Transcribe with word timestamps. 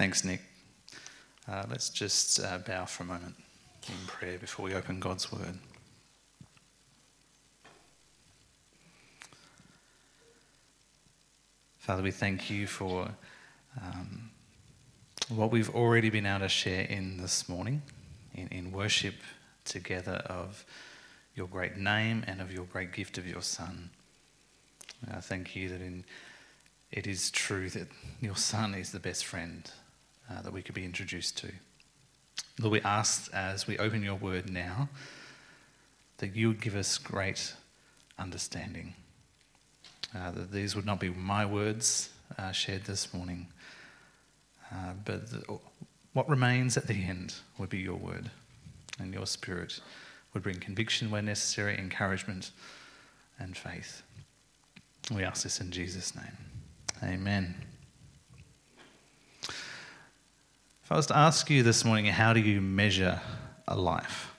Thanks, 0.00 0.24
Nick. 0.24 0.40
Uh, 1.46 1.66
let's 1.68 1.90
just 1.90 2.40
uh, 2.40 2.56
bow 2.56 2.86
for 2.86 3.02
a 3.02 3.06
moment 3.06 3.34
in 3.86 4.06
prayer 4.06 4.38
before 4.38 4.64
we 4.64 4.74
open 4.74 4.98
God's 4.98 5.30
Word. 5.30 5.58
Father, 11.80 12.02
we 12.02 12.10
thank 12.10 12.48
you 12.48 12.66
for 12.66 13.10
um, 13.78 14.30
what 15.28 15.50
we've 15.50 15.68
already 15.68 16.08
been 16.08 16.24
able 16.24 16.38
to 16.38 16.48
share 16.48 16.84
in 16.84 17.18
this 17.18 17.46
morning, 17.46 17.82
in, 18.34 18.48
in 18.48 18.72
worship 18.72 19.16
together 19.66 20.22
of 20.24 20.64
your 21.34 21.46
great 21.46 21.76
name 21.76 22.24
and 22.26 22.40
of 22.40 22.50
your 22.50 22.64
great 22.64 22.94
gift 22.94 23.18
of 23.18 23.26
your 23.26 23.42
Son. 23.42 23.90
I 25.12 25.20
thank 25.20 25.54
you 25.54 25.68
that 25.68 25.82
in, 25.82 26.04
it 26.90 27.06
is 27.06 27.30
true 27.30 27.68
that 27.68 27.88
your 28.22 28.36
Son 28.36 28.74
is 28.74 28.92
the 28.92 28.98
best 28.98 29.26
friend 29.26 29.70
uh, 30.30 30.42
that 30.42 30.52
we 30.52 30.62
could 30.62 30.74
be 30.74 30.84
introduced 30.84 31.36
to. 31.38 31.52
Lord, 32.60 32.72
we 32.72 32.80
ask 32.82 33.32
as 33.32 33.66
we 33.66 33.78
open 33.78 34.02
your 34.02 34.14
word 34.14 34.50
now 34.50 34.88
that 36.18 36.36
you 36.36 36.48
would 36.48 36.60
give 36.60 36.76
us 36.76 36.98
great 36.98 37.54
understanding. 38.18 38.94
Uh, 40.14 40.30
that 40.32 40.52
these 40.52 40.76
would 40.76 40.84
not 40.86 41.00
be 41.00 41.08
my 41.08 41.46
words 41.46 42.10
uh, 42.38 42.52
shared 42.52 42.84
this 42.84 43.14
morning, 43.14 43.46
uh, 44.72 44.92
but 45.04 45.30
the, 45.30 45.58
what 46.12 46.28
remains 46.28 46.76
at 46.76 46.86
the 46.86 47.04
end 47.04 47.34
would 47.58 47.70
be 47.70 47.78
your 47.78 47.96
word, 47.96 48.30
and 48.98 49.14
your 49.14 49.26
spirit 49.26 49.80
would 50.34 50.42
bring 50.42 50.58
conviction 50.58 51.10
where 51.10 51.22
necessary, 51.22 51.78
encouragement, 51.78 52.50
and 53.38 53.56
faith. 53.56 54.02
We 55.14 55.24
ask 55.24 55.44
this 55.44 55.60
in 55.60 55.70
Jesus' 55.70 56.14
name. 56.14 56.36
Amen. 57.02 57.54
I 60.92 60.96
was 60.96 61.06
to 61.06 61.16
ask 61.16 61.48
you 61.48 61.62
this 61.62 61.84
morning, 61.84 62.06
how 62.06 62.32
do 62.32 62.40
you 62.40 62.60
measure 62.60 63.20
a 63.68 63.76
life? 63.76 64.34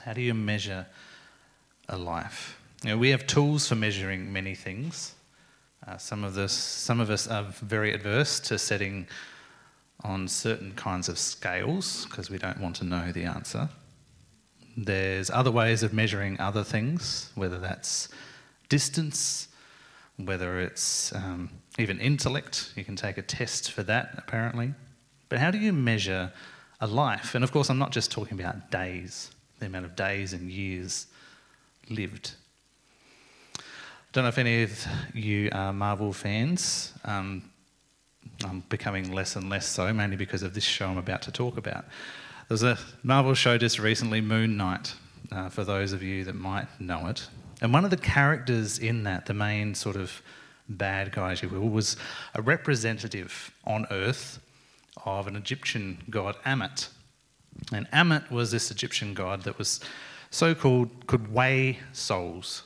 How 0.00 0.14
do 0.14 0.22
you 0.22 0.32
measure 0.32 0.86
a 1.90 1.98
life? 1.98 2.58
You 2.82 2.90
know, 2.90 2.96
we 2.96 3.10
have 3.10 3.26
tools 3.26 3.68
for 3.68 3.74
measuring 3.74 4.32
many 4.32 4.54
things. 4.54 5.14
Uh, 5.86 5.98
some 5.98 6.24
of 6.24 6.32
this, 6.32 6.52
some 6.52 7.00
of 7.00 7.10
us 7.10 7.28
are 7.28 7.42
very 7.42 7.92
adverse 7.92 8.40
to 8.40 8.58
setting 8.58 9.06
on 10.02 10.26
certain 10.26 10.72
kinds 10.72 11.06
of 11.06 11.18
scales 11.18 12.06
because 12.06 12.30
we 12.30 12.38
don't 12.38 12.58
want 12.58 12.76
to 12.76 12.84
know 12.84 13.12
the 13.12 13.24
answer. 13.24 13.68
There's 14.74 15.28
other 15.28 15.50
ways 15.50 15.82
of 15.82 15.92
measuring 15.92 16.40
other 16.40 16.64
things, 16.64 17.30
whether 17.34 17.58
that's 17.58 18.08
distance, 18.70 19.48
whether 20.16 20.60
it's 20.60 21.14
um, 21.14 21.50
even 21.78 22.00
intellect. 22.00 22.72
You 22.74 22.86
can 22.86 22.96
take 22.96 23.18
a 23.18 23.22
test 23.22 23.70
for 23.70 23.82
that, 23.82 24.14
apparently. 24.16 24.72
But 25.28 25.38
how 25.38 25.50
do 25.50 25.58
you 25.58 25.72
measure 25.72 26.32
a 26.80 26.86
life? 26.86 27.34
And 27.34 27.42
of 27.42 27.52
course, 27.52 27.70
I'm 27.70 27.78
not 27.78 27.92
just 27.92 28.10
talking 28.10 28.38
about 28.38 28.70
days, 28.70 29.30
the 29.58 29.66
amount 29.66 29.86
of 29.86 29.96
days 29.96 30.32
and 30.32 30.50
years 30.50 31.06
lived. 31.88 32.32
I 33.58 33.62
don't 34.12 34.24
know 34.24 34.28
if 34.28 34.38
any 34.38 34.62
of 34.62 34.86
you 35.14 35.50
are 35.52 35.72
Marvel 35.72 36.12
fans. 36.12 36.92
Um, 37.04 37.50
I'm 38.44 38.60
becoming 38.68 39.12
less 39.12 39.36
and 39.36 39.48
less 39.50 39.66
so, 39.66 39.92
mainly 39.92 40.16
because 40.16 40.42
of 40.42 40.54
this 40.54 40.64
show 40.64 40.88
I'm 40.88 40.98
about 40.98 41.22
to 41.22 41.32
talk 41.32 41.56
about. 41.56 41.84
There's 42.48 42.62
a 42.62 42.78
Marvel 43.02 43.34
show 43.34 43.58
just 43.58 43.78
recently, 43.78 44.20
Moon 44.20 44.56
Knight, 44.56 44.94
uh, 45.32 45.48
for 45.48 45.64
those 45.64 45.92
of 45.92 46.02
you 46.02 46.24
that 46.24 46.34
might 46.34 46.68
know 46.80 47.08
it. 47.08 47.28
And 47.60 47.72
one 47.72 47.84
of 47.84 47.90
the 47.90 47.96
characters 47.96 48.78
in 48.78 49.04
that, 49.04 49.26
the 49.26 49.34
main 49.34 49.74
sort 49.74 49.96
of 49.96 50.22
bad 50.68 51.12
guy, 51.12 51.32
if 51.32 51.42
you 51.42 51.48
will, 51.48 51.68
was 51.68 51.96
a 52.34 52.42
representative 52.42 53.50
on 53.64 53.86
Earth 53.90 54.40
of 55.04 55.26
an 55.26 55.36
Egyptian 55.36 56.02
god, 56.10 56.36
Ammit. 56.44 56.88
And 57.72 57.90
Ammit 57.90 58.30
was 58.30 58.50
this 58.50 58.70
Egyptian 58.70 59.14
god 59.14 59.42
that 59.42 59.58
was 59.58 59.80
so 60.30 60.54
called, 60.54 61.06
could 61.06 61.32
weigh 61.32 61.78
souls, 61.92 62.62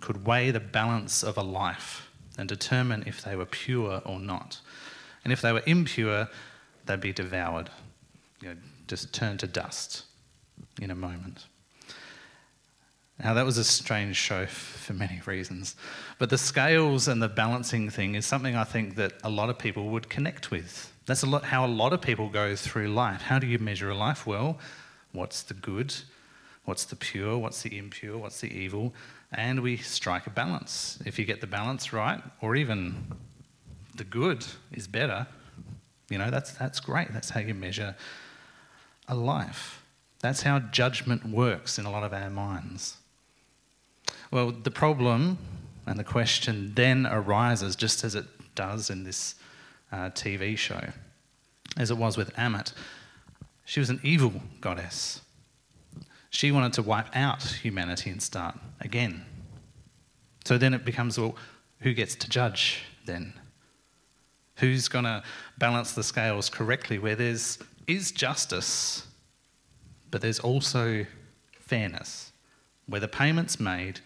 could 0.00 0.26
weigh 0.26 0.50
the 0.50 0.60
balance 0.60 1.22
of 1.22 1.36
a 1.36 1.42
life 1.42 2.08
and 2.38 2.48
determine 2.48 3.04
if 3.06 3.22
they 3.22 3.36
were 3.36 3.46
pure 3.46 4.00
or 4.04 4.18
not. 4.18 4.60
And 5.24 5.32
if 5.32 5.42
they 5.42 5.52
were 5.52 5.62
impure, 5.66 6.28
they'd 6.86 7.00
be 7.00 7.12
devoured, 7.12 7.70
you 8.40 8.48
know, 8.48 8.56
just 8.86 9.12
turned 9.12 9.40
to 9.40 9.46
dust 9.46 10.04
in 10.80 10.90
a 10.90 10.94
moment. 10.94 11.46
Now, 13.22 13.34
that 13.34 13.44
was 13.44 13.58
a 13.58 13.64
strange 13.64 14.16
show 14.16 14.46
for 14.46 14.94
many 14.94 15.20
reasons. 15.26 15.76
But 16.18 16.30
the 16.30 16.38
scales 16.38 17.06
and 17.06 17.22
the 17.22 17.28
balancing 17.28 17.90
thing 17.90 18.14
is 18.14 18.24
something 18.24 18.56
I 18.56 18.64
think 18.64 18.96
that 18.96 19.12
a 19.22 19.30
lot 19.30 19.50
of 19.50 19.58
people 19.58 19.90
would 19.90 20.08
connect 20.08 20.50
with. 20.50 20.92
That's 21.10 21.24
a 21.24 21.26
lot, 21.26 21.42
how 21.42 21.66
a 21.66 21.66
lot 21.66 21.92
of 21.92 22.00
people 22.00 22.28
go 22.28 22.54
through 22.54 22.86
life. 22.86 23.22
How 23.22 23.40
do 23.40 23.48
you 23.48 23.58
measure 23.58 23.90
a 23.90 23.96
life? 23.96 24.28
Well, 24.28 24.58
what's 25.10 25.42
the 25.42 25.54
good? 25.54 25.92
What's 26.66 26.84
the 26.84 26.94
pure? 26.94 27.36
What's 27.36 27.62
the 27.62 27.76
impure? 27.76 28.16
What's 28.16 28.40
the 28.40 28.46
evil? 28.46 28.94
And 29.32 29.58
we 29.58 29.76
strike 29.76 30.28
a 30.28 30.30
balance. 30.30 31.00
If 31.04 31.18
you 31.18 31.24
get 31.24 31.40
the 31.40 31.48
balance 31.48 31.92
right, 31.92 32.22
or 32.40 32.54
even 32.54 32.94
the 33.96 34.04
good 34.04 34.46
is 34.70 34.86
better, 34.86 35.26
you 36.10 36.18
know, 36.18 36.30
that's, 36.30 36.52
that's 36.52 36.78
great. 36.78 37.12
That's 37.12 37.30
how 37.30 37.40
you 37.40 37.54
measure 37.54 37.96
a 39.08 39.16
life. 39.16 39.82
That's 40.20 40.42
how 40.42 40.60
judgment 40.60 41.26
works 41.26 41.76
in 41.76 41.86
a 41.86 41.90
lot 41.90 42.04
of 42.04 42.12
our 42.12 42.30
minds. 42.30 42.98
Well, 44.30 44.52
the 44.52 44.70
problem 44.70 45.38
and 45.86 45.98
the 45.98 46.04
question 46.04 46.70
then 46.76 47.04
arises, 47.04 47.74
just 47.74 48.04
as 48.04 48.14
it 48.14 48.26
does 48.54 48.90
in 48.90 49.02
this 49.02 49.34
uh, 49.92 50.10
TV 50.10 50.56
show, 50.56 50.90
as 51.76 51.90
it 51.90 51.96
was 51.96 52.16
with 52.16 52.34
Ammit. 52.34 52.72
She 53.64 53.80
was 53.80 53.90
an 53.90 54.00
evil 54.02 54.32
goddess. 54.60 55.20
She 56.30 56.52
wanted 56.52 56.72
to 56.74 56.82
wipe 56.82 57.14
out 57.14 57.42
humanity 57.42 58.10
and 58.10 58.22
start 58.22 58.56
again. 58.80 59.24
So 60.44 60.58
then 60.58 60.74
it 60.74 60.84
becomes 60.84 61.18
well, 61.18 61.36
who 61.80 61.92
gets 61.92 62.14
to 62.16 62.28
judge 62.28 62.82
then? 63.04 63.34
Who's 64.56 64.88
going 64.88 65.04
to 65.04 65.22
balance 65.58 65.92
the 65.92 66.02
scales 66.02 66.48
correctly 66.50 66.98
where 66.98 67.16
there's 67.16 67.58
is 67.86 68.12
justice, 68.12 69.06
but 70.10 70.20
there's 70.20 70.38
also 70.38 71.06
fairness, 71.58 72.32
where 72.86 73.00
the 73.00 73.08
payment's 73.08 73.58
made 73.58 74.00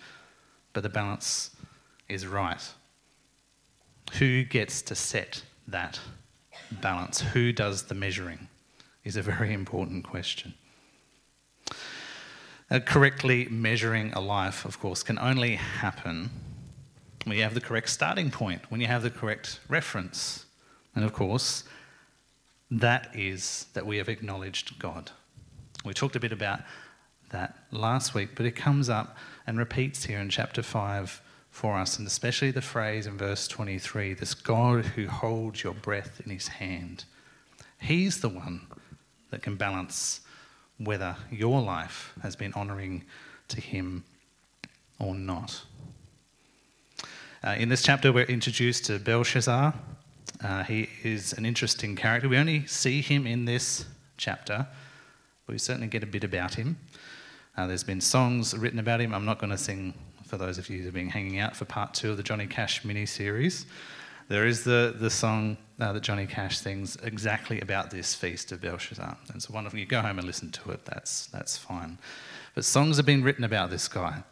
but 0.74 0.82
the 0.82 0.90
balance 0.90 1.50
is 2.08 2.26
right. 2.26 2.60
Who 4.18 4.44
gets 4.44 4.82
to 4.82 4.94
set 4.94 5.42
that 5.66 6.00
balance? 6.70 7.20
Who 7.20 7.52
does 7.52 7.84
the 7.84 7.94
measuring? 7.94 8.48
Is 9.04 9.16
a 9.16 9.22
very 9.22 9.52
important 9.52 10.04
question. 10.04 10.54
Uh, 12.70 12.80
correctly 12.80 13.46
measuring 13.50 14.12
a 14.14 14.20
life, 14.20 14.64
of 14.64 14.80
course, 14.80 15.02
can 15.02 15.18
only 15.18 15.56
happen 15.56 16.30
when 17.24 17.36
you 17.36 17.42
have 17.42 17.54
the 17.54 17.60
correct 17.60 17.90
starting 17.90 18.30
point, 18.30 18.70
when 18.70 18.80
you 18.80 18.86
have 18.86 19.02
the 19.02 19.10
correct 19.10 19.60
reference. 19.68 20.46
And 20.94 21.04
of 21.04 21.12
course, 21.12 21.64
that 22.70 23.10
is 23.14 23.66
that 23.74 23.86
we 23.86 23.98
have 23.98 24.08
acknowledged 24.08 24.78
God. 24.78 25.10
We 25.84 25.92
talked 25.92 26.16
a 26.16 26.20
bit 26.20 26.32
about 26.32 26.60
that 27.30 27.58
last 27.70 28.14
week, 28.14 28.30
but 28.34 28.46
it 28.46 28.56
comes 28.56 28.88
up 28.88 29.16
and 29.46 29.58
repeats 29.58 30.04
here 30.04 30.18
in 30.18 30.30
chapter 30.30 30.62
5 30.62 31.20
for 31.54 31.78
us, 31.78 31.98
and 31.98 32.06
especially 32.08 32.50
the 32.50 32.60
phrase 32.60 33.06
in 33.06 33.16
verse 33.16 33.46
23 33.46 34.12
this 34.14 34.34
God 34.34 34.84
who 34.84 35.06
holds 35.06 35.62
your 35.62 35.72
breath 35.72 36.20
in 36.24 36.32
his 36.32 36.48
hand. 36.48 37.04
He's 37.78 38.20
the 38.20 38.28
one 38.28 38.62
that 39.30 39.40
can 39.40 39.54
balance 39.54 40.22
whether 40.78 41.14
your 41.30 41.62
life 41.62 42.12
has 42.22 42.34
been 42.34 42.52
honouring 42.54 43.04
to 43.48 43.60
him 43.60 44.02
or 44.98 45.14
not. 45.14 45.62
Uh, 47.44 47.54
in 47.56 47.68
this 47.68 47.82
chapter, 47.82 48.12
we're 48.12 48.24
introduced 48.24 48.86
to 48.86 48.98
Belshazzar. 48.98 49.74
Uh, 50.42 50.64
he 50.64 50.88
is 51.04 51.34
an 51.34 51.46
interesting 51.46 51.94
character. 51.94 52.28
We 52.28 52.36
only 52.36 52.66
see 52.66 53.00
him 53.00 53.28
in 53.28 53.44
this 53.44 53.84
chapter, 54.16 54.66
but 55.46 55.52
we 55.52 55.58
certainly 55.58 55.86
get 55.86 56.02
a 56.02 56.06
bit 56.06 56.24
about 56.24 56.54
him. 56.54 56.78
Uh, 57.56 57.68
there's 57.68 57.84
been 57.84 58.00
songs 58.00 58.58
written 58.58 58.80
about 58.80 59.00
him. 59.00 59.14
I'm 59.14 59.24
not 59.24 59.38
going 59.38 59.50
to 59.50 59.58
sing 59.58 59.94
for 60.26 60.36
those 60.36 60.58
of 60.58 60.68
you 60.68 60.82
who've 60.82 60.94
been 60.94 61.08
hanging 61.08 61.38
out 61.38 61.56
for 61.56 61.64
part 61.64 61.94
two 61.94 62.10
of 62.10 62.16
the 62.16 62.22
Johnny 62.22 62.46
Cash 62.46 62.84
mini 62.84 63.06
series. 63.06 63.66
There 64.28 64.46
is 64.46 64.64
the, 64.64 64.94
the 64.98 65.10
song 65.10 65.58
uh, 65.78 65.92
that 65.92 66.02
Johnny 66.02 66.26
Cash 66.26 66.58
sings 66.58 66.96
exactly 67.02 67.60
about 67.60 67.90
this 67.90 68.14
feast 68.14 68.52
of 68.52 68.60
Belshazzar. 68.60 69.16
And 69.32 69.42
so 69.42 69.52
wonderful. 69.52 69.78
You 69.78 69.86
go 69.86 70.00
home 70.00 70.18
and 70.18 70.26
listen 70.26 70.50
to 70.52 70.70
it, 70.70 70.84
that's, 70.84 71.26
that's 71.26 71.58
fine. 71.58 71.98
But 72.54 72.64
songs 72.64 72.96
have 72.96 73.06
been 73.06 73.22
written 73.22 73.44
about 73.44 73.70
this 73.70 73.86
guy. 73.86 74.22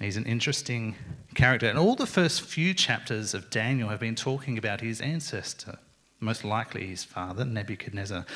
He's 0.00 0.16
an 0.16 0.26
interesting 0.26 0.96
character. 1.34 1.68
And 1.68 1.78
all 1.78 1.94
the 1.94 2.06
first 2.06 2.42
few 2.42 2.74
chapters 2.74 3.34
of 3.34 3.50
Daniel 3.50 3.88
have 3.88 4.00
been 4.00 4.14
talking 4.14 4.58
about 4.58 4.80
his 4.80 5.00
ancestor, 5.00 5.78
most 6.20 6.44
likely 6.44 6.86
his 6.86 7.04
father, 7.04 7.44
Nebuchadnezzar, 7.44 8.26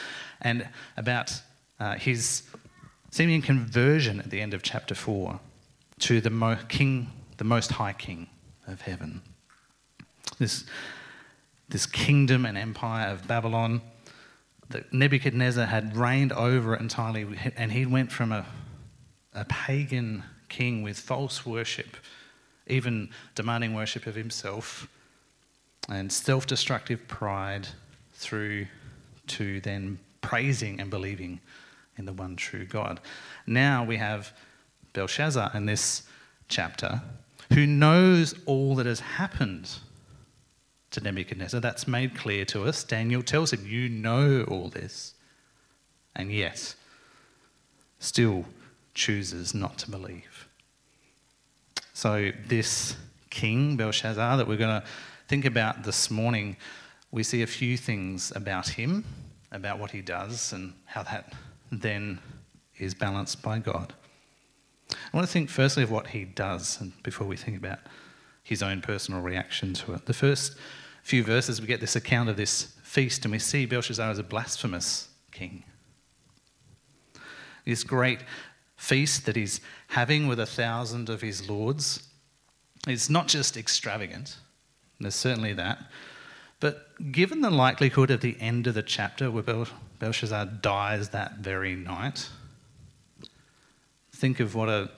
and 0.41 0.69
about 0.97 1.43
uh, 1.81 1.95
his 1.97 2.43
seeming 3.11 3.43
conversion 3.43 4.21
at 4.21 4.31
the 4.31 4.41
end 4.41 4.55
of 4.55 4.63
chapter 4.63 4.95
4 4.95 5.41
to 6.01 6.21
the 6.21 6.31
mo- 6.31 6.59
king, 6.69 7.11
the 7.37 7.45
most 7.45 7.73
high 7.73 7.93
king 7.93 8.29
of 8.67 8.83
heaven. 8.83 9.23
This 10.39 10.65
this 11.69 11.87
kingdom 11.87 12.47
and 12.47 12.57
empire 12.57 13.09
of 13.09 13.27
Babylon 13.27 13.81
that 14.69 14.93
Nebuchadnezzar 14.93 15.67
had 15.67 15.97
reigned 15.97 16.33
over 16.33 16.75
it 16.75 16.81
entirely, 16.81 17.27
and 17.57 17.73
he 17.73 17.87
went 17.87 18.11
from 18.13 18.33
a, 18.33 18.47
a 19.35 19.45
pagan 19.45 20.25
king 20.49 20.83
with 20.83 20.99
false 20.99 21.45
worship, 21.45 21.97
even 22.67 23.11
demanding 23.35 23.75
worship 23.75 24.07
of 24.07 24.15
himself, 24.15 24.89
and 25.89 26.13
self 26.13 26.47
destructive 26.47 27.07
pride, 27.09 27.69
through 28.15 28.67
to 29.29 29.61
then 29.61 29.99
praising 30.21 30.81
and 30.81 30.91
believing 30.91 31.41
in 31.97 32.05
the 32.05 32.13
one 32.13 32.37
true 32.37 32.65
God. 32.65 33.01
Now 33.47 33.85
we 33.85 33.97
have 33.97 34.33
Belshazzar 34.97 35.51
in 35.53 35.67
this 35.67 36.05
chapter 36.49 37.03
who 37.53 37.67
knows 37.67 38.35
all 38.47 38.75
that 38.77 38.87
has 38.87 39.01
happened 39.01 39.71
to 40.91 41.01
Nebuchadnezzar. 41.03 41.61
That's 41.61 41.87
made 41.87 42.17
clear 42.17 42.47
to 42.47 42.65
us. 42.65 42.83
Daniel 42.83 43.23
tells 43.23 43.53
him, 43.53 43.67
You 43.67 43.91
know 43.91 44.45
all 44.49 44.71
this. 44.71 45.13
And 46.17 46.33
yet, 46.33 46.75
still 47.99 48.47
chooses 48.95 49.55
not 49.55 49.77
to 49.81 49.91
believe. 49.91 50.49
So, 51.93 52.33
this 52.47 52.97
king, 53.29 53.77
Belshazzar, 53.77 54.39
that 54.39 54.49
we're 54.49 54.57
going 54.57 54.81
to 54.81 54.87
think 55.29 55.45
about 55.45 55.85
this 55.85 56.11
morning, 56.11 56.57
we 57.11 57.23
see 57.23 57.43
a 57.43 57.47
few 57.47 57.77
things 57.77 58.33
about 58.35 58.69
him, 58.69 59.05
about 59.53 59.79
what 59.79 59.91
he 59.91 60.01
does, 60.01 60.55
and 60.55 60.73
how 60.87 61.03
that 61.03 61.35
then 61.71 62.19
is 62.79 62.95
balanced 62.95 63.43
by 63.43 63.59
God. 63.59 63.93
I 65.13 65.17
want 65.17 65.27
to 65.27 65.33
think 65.33 65.51
firstly 65.51 65.83
of 65.83 65.91
what 65.91 66.09
he 66.09 66.25
does 66.25 66.81
and 66.81 66.93
before 67.03 67.27
we 67.27 67.37
think 67.37 67.57
about 67.57 67.81
his 68.43 68.63
own 68.63 68.81
personal 68.81 69.21
reaction 69.21 69.75
to 69.75 69.95
it. 69.95 70.07
The 70.07 70.15
first 70.15 70.57
few 71.03 71.23
verses, 71.25 71.61
we 71.61 71.67
get 71.67 71.81
this 71.81 71.97
account 71.97 72.29
of 72.29 72.37
this 72.37 72.75
feast, 72.83 73.25
and 73.25 73.33
we 73.33 73.39
see 73.39 73.67
Belshazzar 73.67 74.11
as 74.11 74.19
a 74.19 74.23
blasphemous 74.23 75.09
king. 75.33 75.65
This 77.65 77.83
great 77.83 78.21
feast 78.77 79.27
that 79.27 79.37
he's 79.37 79.61
having 79.89 80.29
with 80.29 80.39
a 80.39 80.47
thousand 80.47 81.09
of 81.09 81.21
his 81.21 81.49
lords 81.49 82.09
is 82.87 83.11
not 83.11 83.27
just 83.27 83.57
extravagant, 83.57 84.37
there's 85.01 85.15
certainly 85.15 85.53
that, 85.53 85.79
but 86.61 87.13
given 87.13 87.41
the 87.41 87.51
likelihood 87.51 88.11
of 88.11 88.21
the 88.21 88.37
end 88.41 88.67
of 88.67 88.75
the 88.75 88.83
chapter 88.83 89.31
where 89.31 89.67
Belshazzar 89.99 90.47
dies 90.47 91.11
that 91.11 91.39
very 91.39 91.75
night, 91.75 92.29
think 94.17 94.41
of 94.41 94.55
what 94.55 94.69
a 94.69 94.91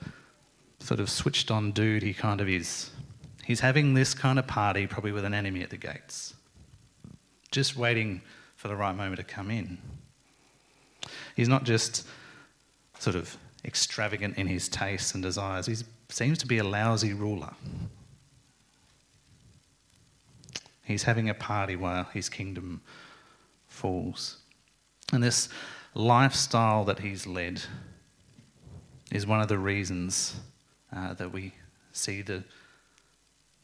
sort 0.79 1.01
of 1.01 1.09
switched 1.09 1.51
on 1.51 1.71
dude 1.71 2.03
he 2.03 2.13
kind 2.13 2.39
of 2.39 2.47
is. 2.47 2.89
He's 3.45 3.59
having 3.59 3.93
this 3.93 4.13
kind 4.13 4.39
of 4.39 4.47
party, 4.47 4.87
probably 4.87 5.11
with 5.11 5.25
an 5.25 5.33
enemy 5.33 5.61
at 5.61 5.69
the 5.69 5.77
gates, 5.77 6.35
just 7.51 7.75
waiting 7.75 8.21
for 8.55 8.69
the 8.69 8.75
right 8.75 8.95
moment 8.95 9.17
to 9.17 9.23
come 9.23 9.51
in. 9.51 9.77
He's 11.35 11.49
not 11.49 11.65
just 11.65 12.07
sort 12.97 13.15
of 13.15 13.35
extravagant 13.65 14.37
in 14.37 14.47
his 14.47 14.69
tastes 14.69 15.13
and 15.13 15.21
desires, 15.21 15.65
he 15.65 15.75
seems 16.07 16.37
to 16.37 16.47
be 16.47 16.57
a 16.57 16.63
lousy 16.63 17.13
ruler. 17.13 17.53
He's 20.83 21.03
having 21.03 21.29
a 21.29 21.33
party 21.33 21.75
while 21.75 22.05
his 22.05 22.29
kingdom 22.29 22.81
falls. 23.67 24.37
And 25.11 25.21
this 25.21 25.49
lifestyle 25.93 26.85
that 26.85 26.99
he's 26.99 27.27
led 27.27 27.61
is 29.11 29.25
one 29.25 29.41
of 29.41 29.47
the 29.47 29.57
reasons 29.57 30.35
uh, 30.95 31.13
that 31.15 31.31
we 31.31 31.53
see 31.93 32.21
the, 32.21 32.43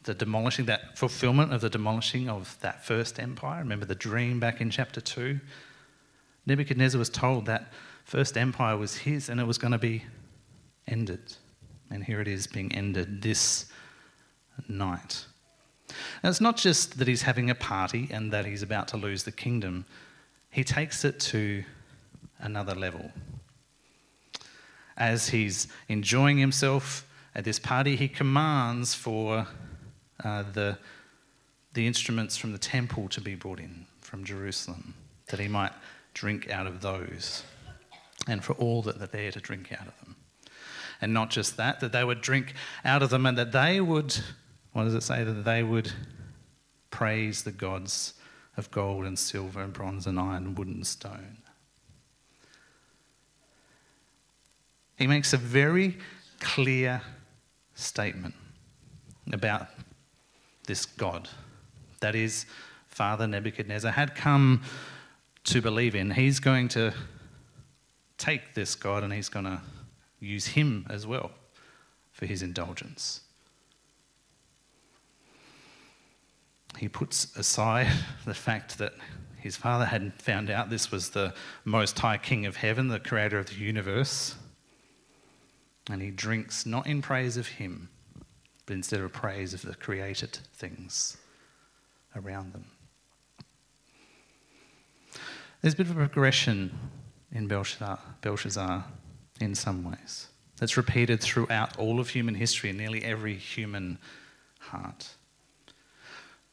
the 0.04 0.14
demolishing, 0.14 0.66
that 0.66 0.98
fulfillment 0.98 1.54
of 1.54 1.62
the 1.62 1.70
demolishing 1.70 2.30
of 2.30 2.58
that 2.62 2.86
first 2.86 3.20
empire. 3.20 3.60
Remember 3.60 3.86
the 3.86 3.96
dream 3.96 4.40
back 4.40 4.62
in 4.62 4.70
chapter 4.70 5.02
2? 5.02 5.40
Nebuchadnezzar 6.46 7.00
was 7.00 7.10
told 7.10 7.46
that 7.46 7.72
first 8.04 8.38
empire 8.38 8.78
was 8.78 8.98
his 8.98 9.30
and 9.30 9.40
it 9.40 9.46
was 9.46 9.58
going 9.58 9.72
to 9.72 9.78
be 9.78 10.04
ended. 10.88 11.36
And 11.90 12.04
here 12.04 12.22
it 12.22 12.28
is 12.28 12.48
being 12.48 12.74
ended 12.74 13.22
this 13.22 13.66
night. 14.68 15.26
Now, 16.24 16.30
it's 16.30 16.42
not 16.42 16.58
just 16.58 16.98
that 16.98 17.08
he's 17.08 17.22
having 17.22 17.50
a 17.50 17.56
party 17.56 18.10
and 18.12 18.32
that 18.34 18.46
he's 18.46 18.64
about 18.64 18.88
to 18.90 18.98
lose 18.98 19.24
the 19.24 19.32
kingdom, 19.32 19.86
he 20.50 20.64
takes 20.64 21.06
it 21.06 21.20
to 21.20 21.64
another 22.40 22.74
level 22.74 23.12
as 24.98 25.30
he's 25.30 25.68
enjoying 25.90 26.38
himself 26.38 27.08
at 27.34 27.44
this 27.44 27.60
party, 27.60 27.96
he 27.96 28.08
commands 28.08 28.94
for 28.94 29.48
uh, 30.24 30.44
the, 30.54 30.78
the 31.74 31.86
instruments 31.86 32.38
from 32.38 32.52
the 32.52 32.58
temple 32.58 33.10
to 33.10 33.22
be 33.22 33.36
brought 33.36 33.60
in 33.60 33.86
from 34.00 34.24
Jerusalem, 34.24 34.94
that 35.28 35.40
he 35.40 35.48
might 35.48 35.74
drink 36.14 36.50
out 36.50 36.66
of 36.66 36.82
those, 36.82 37.44
and 38.28 38.44
for 38.44 38.54
all 38.54 38.82
that 38.84 39.02
are 39.02 39.08
there 39.08 39.32
to 39.32 39.40
drink 39.40 39.74
out 39.74 39.88
of 39.88 40.00
them. 40.00 40.16
And 41.02 41.14
not 41.14 41.30
just 41.30 41.58
that, 41.58 41.82
that 41.82 41.92
they 41.92 42.04
would 42.04 42.22
drink 42.22 42.54
out 42.86 43.04
of 43.04 43.10
them 43.10 43.26
and 43.26 43.38
that 43.38 43.52
they 43.52 43.82
would, 43.82 44.16
what 44.72 44.86
does 44.86 44.96
it 44.96 45.04
say, 45.04 45.24
that 45.26 45.44
they 45.44 45.62
would 45.62 45.92
praise 46.90 47.44
the 47.44 47.52
gods 47.52 48.14
of 48.56 48.72
gold 48.72 49.04
and 49.04 49.20
silver 49.20 49.62
and 49.62 49.74
bronze 49.74 50.08
and 50.08 50.18
iron, 50.18 50.46
and 50.46 50.58
wood 50.58 50.68
and 50.70 50.88
stone. 50.88 51.40
He 54.98 55.08
makes 55.08 55.34
a 55.34 55.38
very 55.38 55.98
clear 56.40 57.02
statement 57.76 58.34
about 59.32 59.68
this 60.68 60.86
God. 60.86 61.30
That 62.00 62.16
is, 62.16 62.46
Father 62.88 63.28
Nebuchadnezzar 63.28 63.92
had 63.92 64.16
come 64.16 64.64
to 65.46 65.62
believe 65.62 65.96
in. 65.96 66.12
He's 66.12 66.40
going 66.40 66.70
to 66.70 66.94
take 68.18 68.54
this 68.54 68.76
God 68.76 69.04
and 69.04 69.14
he's 69.14 69.30
going 69.30 69.46
to 69.46 69.62
use 70.20 70.48
him 70.48 70.86
as 70.90 71.06
well 71.06 71.32
for 72.12 72.26
his 72.26 72.42
indulgence. 72.42 73.22
He 76.78 76.88
puts 76.88 77.36
aside 77.38 77.88
the 78.26 78.34
fact 78.34 78.78
that 78.78 78.94
his 79.38 79.56
father 79.56 79.86
had 79.86 80.14
found 80.22 80.50
out 80.50 80.70
this 80.70 80.92
was 80.92 81.12
the 81.12 81.34
most 81.64 82.00
high 82.00 82.18
king 82.18 82.46
of 82.46 82.56
heaven, 82.56 82.88
the 82.88 83.00
creator 83.00 83.38
of 83.38 83.48
the 83.48 83.56
universe, 83.56 84.36
and 85.90 86.02
he 86.02 86.10
drinks 86.10 86.66
not 86.66 86.88
in 86.88 87.02
praise 87.02 87.38
of 87.38 87.48
him, 87.48 87.90
but 88.66 88.74
instead 88.74 89.00
of 89.00 89.14
praise 89.14 89.54
of 89.54 89.62
the 89.62 89.76
created 89.76 90.40
things 90.54 91.18
around 92.16 92.54
them. 92.54 92.66
There's 95.62 95.74
a 95.74 95.78
bit 95.78 95.88
of 95.88 95.98
a 95.98 96.00
progression 96.00 96.78
in 97.32 97.48
Belshazzar, 97.48 98.00
Belshazzar 98.22 98.86
in 99.40 99.56
some 99.56 99.84
ways 99.84 100.28
that's 100.58 100.78
repeated 100.78 101.20
throughout 101.22 101.78
all 101.78 102.00
of 102.00 102.10
human 102.10 102.36
history 102.36 102.70
in 102.70 102.78
nearly 102.78 103.04
every 103.04 103.36
human 103.36 103.98
heart. 104.60 105.10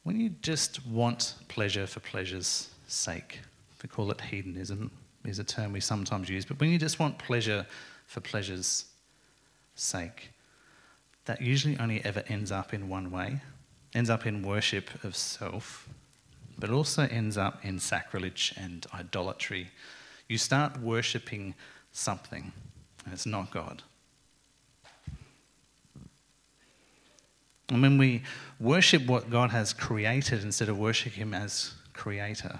When 0.03 0.19
you 0.19 0.29
just 0.41 0.85
want 0.85 1.35
pleasure 1.47 1.87
for 1.87 2.01
pleasure's 2.01 2.69
sake, 2.87 3.39
we 3.81 3.89
call 3.89 4.11
it 4.11 4.21
hedonism, 4.21 4.91
is 5.25 5.39
a 5.39 5.43
term 5.43 5.73
we 5.73 5.79
sometimes 5.79 6.29
use, 6.29 6.45
but 6.45 6.59
when 6.59 6.69
you 6.69 6.77
just 6.77 6.99
want 6.99 7.17
pleasure 7.17 7.65
for 8.07 8.19
pleasure's 8.19 8.85
sake. 9.75 10.31
That 11.25 11.41
usually 11.41 11.77
only 11.79 12.03
ever 12.03 12.23
ends 12.27 12.51
up 12.51 12.73
in 12.73 12.89
one 12.89 13.11
way 13.11 13.41
ends 13.95 14.09
up 14.09 14.25
in 14.25 14.41
worship 14.41 15.03
of 15.03 15.15
self, 15.15 15.87
but 16.57 16.69
also 16.69 17.03
ends 17.03 17.37
up 17.37 17.63
in 17.63 17.79
sacrilege 17.79 18.53
and 18.57 18.85
idolatry. 18.93 19.69
You 20.27 20.37
start 20.37 20.79
worshipping 20.79 21.55
something, 21.91 22.51
and 23.05 23.13
it's 23.13 23.25
not 23.25 23.51
God. 23.51 23.83
And 27.69 27.81
when 27.81 27.97
we 27.97 28.23
worship 28.59 29.05
what 29.05 29.29
God 29.29 29.51
has 29.51 29.73
created 29.73 30.43
instead 30.43 30.69
of 30.69 30.77
worshiping 30.77 31.19
Him 31.19 31.33
as 31.33 31.73
Creator, 31.93 32.59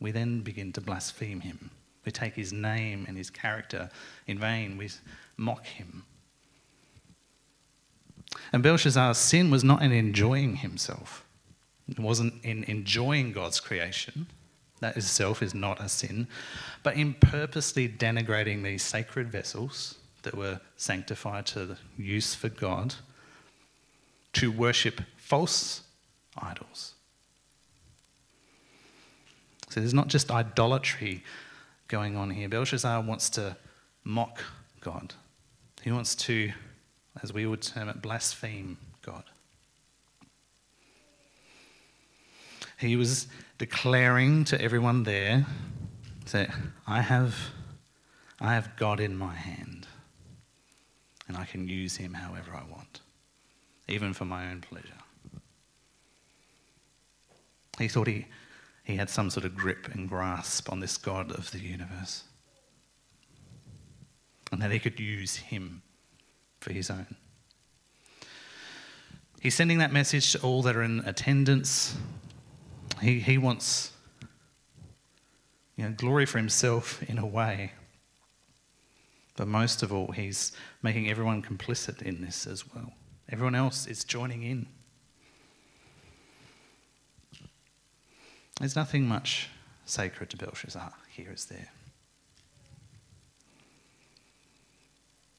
we 0.00 0.10
then 0.10 0.40
begin 0.40 0.72
to 0.72 0.80
blaspheme 0.80 1.40
Him. 1.40 1.70
We 2.04 2.12
take 2.12 2.34
His 2.34 2.52
name 2.52 3.04
and 3.06 3.16
His 3.16 3.30
character 3.30 3.90
in 4.26 4.38
vain. 4.38 4.76
We 4.76 4.90
mock 5.36 5.66
him. 5.66 6.04
And 8.52 8.62
Belshazzar's 8.62 9.18
sin 9.18 9.50
was 9.50 9.64
not 9.64 9.82
in 9.82 9.92
enjoying 9.92 10.56
himself, 10.56 11.24
it 11.88 11.98
wasn't 11.98 12.42
in 12.44 12.64
enjoying 12.64 13.32
God's 13.32 13.60
creation. 13.60 14.26
That 14.80 14.96
itself 14.96 15.42
is 15.42 15.54
not 15.54 15.80
a 15.80 15.88
sin, 15.88 16.26
but 16.82 16.96
in 16.96 17.14
purposely 17.14 17.88
denigrating 17.88 18.64
these 18.64 18.82
sacred 18.82 19.30
vessels 19.30 19.98
that 20.22 20.36
were 20.36 20.60
sanctified 20.76 21.46
to 21.46 21.76
use 21.96 22.34
for 22.34 22.48
God 22.48 22.96
to 24.32 24.50
worship 24.50 25.02
false 25.16 25.82
idols. 26.36 26.94
So 29.68 29.80
there's 29.80 29.94
not 29.94 30.08
just 30.08 30.30
idolatry 30.30 31.22
going 31.88 32.16
on 32.16 32.30
here. 32.30 32.48
Belshazzar 32.48 33.00
wants 33.02 33.30
to 33.30 33.56
mock 34.04 34.42
God. 34.82 35.14
He 35.82 35.90
wants 35.90 36.14
to, 36.16 36.52
as 37.22 37.32
we 37.32 37.46
would 37.46 37.62
term 37.62 37.88
it, 37.88 38.02
blaspheme 38.02 38.76
God. 39.02 39.24
he 42.82 42.96
was 42.96 43.28
declaring 43.58 44.44
to 44.44 44.60
everyone 44.60 45.04
there 45.04 45.46
that 46.32 46.50
I 46.86 47.00
have, 47.00 47.36
I 48.40 48.54
have 48.54 48.76
God 48.76 49.00
in 49.00 49.16
my 49.16 49.34
hand 49.34 49.86
and 51.28 51.36
I 51.36 51.44
can 51.44 51.68
use 51.68 51.96
him 51.96 52.14
however 52.14 52.52
I 52.54 52.70
want, 52.70 53.00
even 53.88 54.12
for 54.12 54.24
my 54.24 54.50
own 54.50 54.60
pleasure. 54.60 54.88
He 57.78 57.88
thought 57.88 58.08
he, 58.08 58.26
he 58.84 58.96
had 58.96 59.08
some 59.08 59.30
sort 59.30 59.46
of 59.46 59.54
grip 59.54 59.88
and 59.94 60.08
grasp 60.08 60.70
on 60.70 60.80
this 60.80 60.96
God 60.96 61.30
of 61.32 61.50
the 61.52 61.60
universe 61.60 62.24
and 64.52 64.60
that 64.62 64.70
he 64.70 64.78
could 64.78 65.00
use 65.00 65.36
him 65.36 65.82
for 66.60 66.72
his 66.72 66.90
own. 66.90 67.16
He's 69.40 69.54
sending 69.56 69.78
that 69.78 69.92
message 69.92 70.30
to 70.32 70.40
all 70.42 70.62
that 70.62 70.76
are 70.76 70.82
in 70.82 71.00
attendance. 71.00 71.96
He, 73.00 73.18
he 73.18 73.38
wants 73.38 73.90
you 75.76 75.84
know, 75.84 75.90
glory 75.90 76.26
for 76.26 76.38
himself 76.38 77.02
in 77.10 77.18
a 77.18 77.26
way. 77.26 77.72
But 79.36 79.48
most 79.48 79.82
of 79.82 79.92
all, 79.92 80.12
he's 80.12 80.52
making 80.82 81.10
everyone 81.10 81.42
complicit 81.42 82.02
in 82.02 82.20
this 82.20 82.46
as 82.46 82.72
well. 82.72 82.92
Everyone 83.30 83.54
else 83.54 83.86
is 83.86 84.04
joining 84.04 84.42
in. 84.42 84.66
There's 88.60 88.76
nothing 88.76 89.08
much 89.08 89.48
sacred 89.86 90.30
to 90.30 90.36
Belshazzar 90.36 90.92
here, 91.08 91.32
is 91.32 91.46
there? 91.46 91.70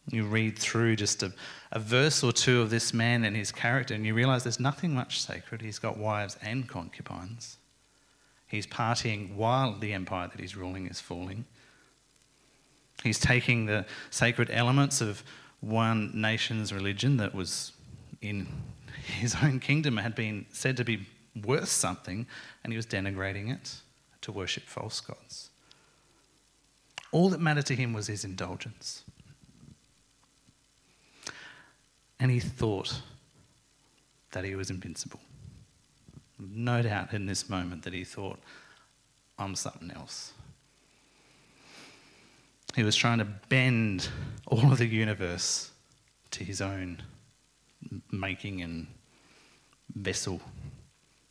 You 0.09 0.25
read 0.25 0.59
through 0.59 0.97
just 0.97 1.23
a, 1.23 1.33
a 1.71 1.79
verse 1.79 2.23
or 2.23 2.33
two 2.33 2.61
of 2.61 2.69
this 2.69 2.93
man 2.93 3.23
and 3.23 3.35
his 3.35 3.51
character, 3.51 3.93
and 3.93 4.05
you 4.05 4.13
realize 4.13 4.43
there's 4.43 4.59
nothing 4.59 4.93
much 4.93 5.21
sacred. 5.21 5.61
He's 5.61 5.79
got 5.79 5.97
wives 5.97 6.37
and 6.41 6.67
concubines. 6.67 7.57
He's 8.47 8.67
partying 8.67 9.35
while 9.35 9.77
the 9.79 9.93
empire 9.93 10.27
that 10.27 10.39
he's 10.39 10.55
ruling 10.55 10.87
is 10.87 10.99
falling. 10.99 11.45
He's 13.03 13.19
taking 13.19 13.65
the 13.65 13.85
sacred 14.11 14.49
elements 14.51 15.01
of 15.01 15.23
one 15.61 16.11
nation's 16.13 16.73
religion 16.73 17.17
that 17.17 17.33
was 17.33 17.71
in 18.21 18.47
his 19.05 19.35
own 19.43 19.59
kingdom, 19.59 19.97
had 19.97 20.15
been 20.15 20.45
said 20.51 20.77
to 20.77 20.83
be 20.83 21.07
worth 21.45 21.69
something, 21.69 22.27
and 22.63 22.73
he 22.73 22.77
was 22.77 22.85
denigrating 22.85 23.51
it 23.51 23.75
to 24.21 24.31
worship 24.31 24.63
false 24.63 24.99
gods. 25.01 25.49
All 27.11 27.29
that 27.29 27.39
mattered 27.39 27.65
to 27.67 27.75
him 27.75 27.93
was 27.93 28.07
his 28.07 28.25
indulgence. 28.25 29.02
And 32.23 32.31
he 32.31 32.39
thought 32.39 33.01
that 34.31 34.45
he 34.45 34.55
was 34.55 34.69
invincible. 34.69 35.19
No 36.39 36.81
doubt 36.81 37.13
in 37.13 37.25
this 37.25 37.49
moment 37.49 37.83
that 37.83 37.91
he 37.91 38.05
thought, 38.05 38.39
I'm 39.37 39.55
something 39.55 39.91
else. 39.91 40.31
He 42.77 42.83
was 42.83 42.95
trying 42.95 43.17
to 43.17 43.25
bend 43.25 44.07
all 44.47 44.71
of 44.71 44.77
the 44.77 44.85
universe 44.85 45.71
to 46.31 46.45
his 46.45 46.61
own 46.61 47.03
making 48.09 48.61
and 48.61 48.87
vessel 49.93 50.39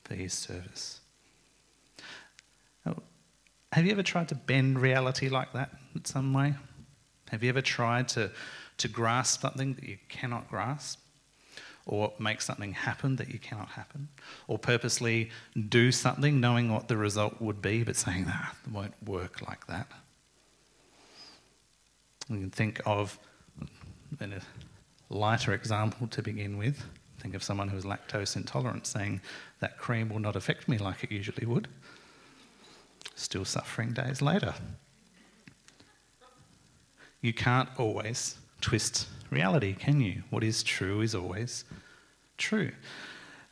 for 0.04 0.14
his 0.14 0.34
service. 0.34 1.00
Have 2.84 3.86
you 3.86 3.92
ever 3.92 4.02
tried 4.02 4.28
to 4.28 4.34
bend 4.34 4.78
reality 4.78 5.30
like 5.30 5.54
that 5.54 5.70
in 5.94 6.04
some 6.04 6.34
way? 6.34 6.52
Have 7.30 7.42
you 7.42 7.48
ever 7.48 7.62
tried 7.62 8.08
to 8.08 8.30
to 8.82 8.88
grasp 8.88 9.42
something 9.42 9.74
that 9.74 9.84
you 9.84 9.96
cannot 10.08 10.50
grasp, 10.50 10.98
or 11.86 12.12
make 12.18 12.40
something 12.40 12.72
happen 12.72 13.14
that 13.14 13.28
you 13.28 13.38
cannot 13.38 13.68
happen, 13.68 14.08
or 14.48 14.58
purposely 14.58 15.30
do 15.68 15.92
something 15.92 16.40
knowing 16.40 16.72
what 16.72 16.88
the 16.88 16.96
result 16.96 17.40
would 17.40 17.62
be, 17.62 17.84
but 17.84 17.94
saying 17.94 18.24
that 18.24 18.34
ah, 18.36 18.54
won't 18.72 18.94
work 19.06 19.40
like 19.46 19.68
that. 19.68 19.86
We 22.28 22.38
can 22.38 22.50
think 22.50 22.80
of 22.84 23.18
a 24.20 24.40
lighter 25.10 25.54
example 25.54 26.08
to 26.08 26.22
begin 26.22 26.58
with. 26.58 26.84
Think 27.20 27.34
of 27.34 27.44
someone 27.44 27.68
who 27.68 27.76
is 27.76 27.84
lactose 27.84 28.34
intolerant 28.34 28.84
saying 28.84 29.20
that 29.60 29.78
cream 29.78 30.08
will 30.08 30.18
not 30.18 30.34
affect 30.34 30.68
me 30.68 30.76
like 30.76 31.04
it 31.04 31.12
usually 31.12 31.46
would. 31.46 31.68
Still 33.14 33.44
suffering 33.44 33.92
days 33.92 34.20
later. 34.20 34.54
You 37.20 37.32
can't 37.32 37.68
always 37.78 38.38
twist 38.62 39.08
reality, 39.30 39.74
can 39.74 40.00
you? 40.00 40.22
What 40.30 40.42
is 40.42 40.62
true 40.62 41.00
is 41.00 41.14
always 41.14 41.64
true. 42.38 42.72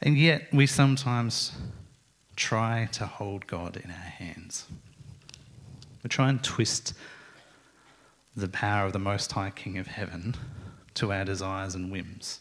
And 0.01 0.17
yet, 0.17 0.49
we 0.53 0.67
sometimes 0.67 1.53
try 2.37 2.89
to 2.93 3.07
hold 3.07 3.47
God 3.47 3.77
in 3.77 3.91
our 3.91 3.97
hands. 3.97 4.67
We 6.03 6.09
try 6.09 6.31
and 6.31 6.43
twist 6.43 6.95
the 8.35 8.49
power 8.49 8.87
of 8.87 8.95
the 8.95 8.99
Most 8.99 9.33
High 9.33 9.51
King 9.51 9.77
of 9.77 9.89
Heaven 9.89 10.35
to 10.95 11.13
our 11.13 11.25
desires 11.25 11.75
and 11.75 11.93
whims. 11.93 12.41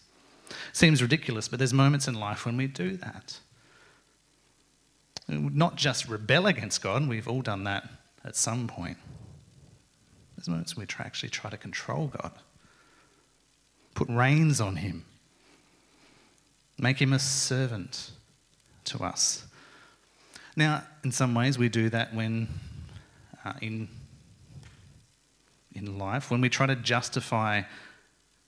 Seems 0.72 1.02
ridiculous, 1.02 1.48
but 1.48 1.60
there's 1.60 1.74
moments 1.74 2.08
in 2.08 2.14
life 2.14 2.46
when 2.46 2.56
we 2.56 2.68
do 2.68 2.96
that. 2.98 3.40
Not 5.28 5.76
just 5.76 6.08
rebel 6.08 6.48
against 6.48 6.82
God, 6.82 7.08
we've 7.08 7.28
all 7.28 7.42
done 7.42 7.66
that 7.66 7.88
at 8.24 8.36
some 8.36 8.68
point. 8.68 8.98
There's 10.36 10.48
moments 10.48 10.76
when 10.76 10.88
we 10.88 11.06
actually 11.06 11.30
try 11.30 11.50
to 11.50 11.58
control 11.58 12.08
God 12.08 12.32
put 13.94 14.10
reins 14.10 14.62
on 14.62 14.78
him, 14.78 15.06
make 16.78 17.02
him 17.02 17.14
a 17.14 17.20
servant 17.20 18.12
to 18.86 19.04
us. 19.04 19.46
Now, 20.56 20.84
in 21.04 21.12
some 21.12 21.34
ways, 21.34 21.58
we 21.58 21.70
do 21.70 21.90
that 21.90 22.14
when 22.14 22.48
uh, 23.46 23.54
in, 23.62 23.88
in 25.74 25.98
life, 25.98 26.30
when 26.30 26.42
we 26.42 26.50
try 26.50 26.66
to 26.66 26.76
justify 26.76 27.64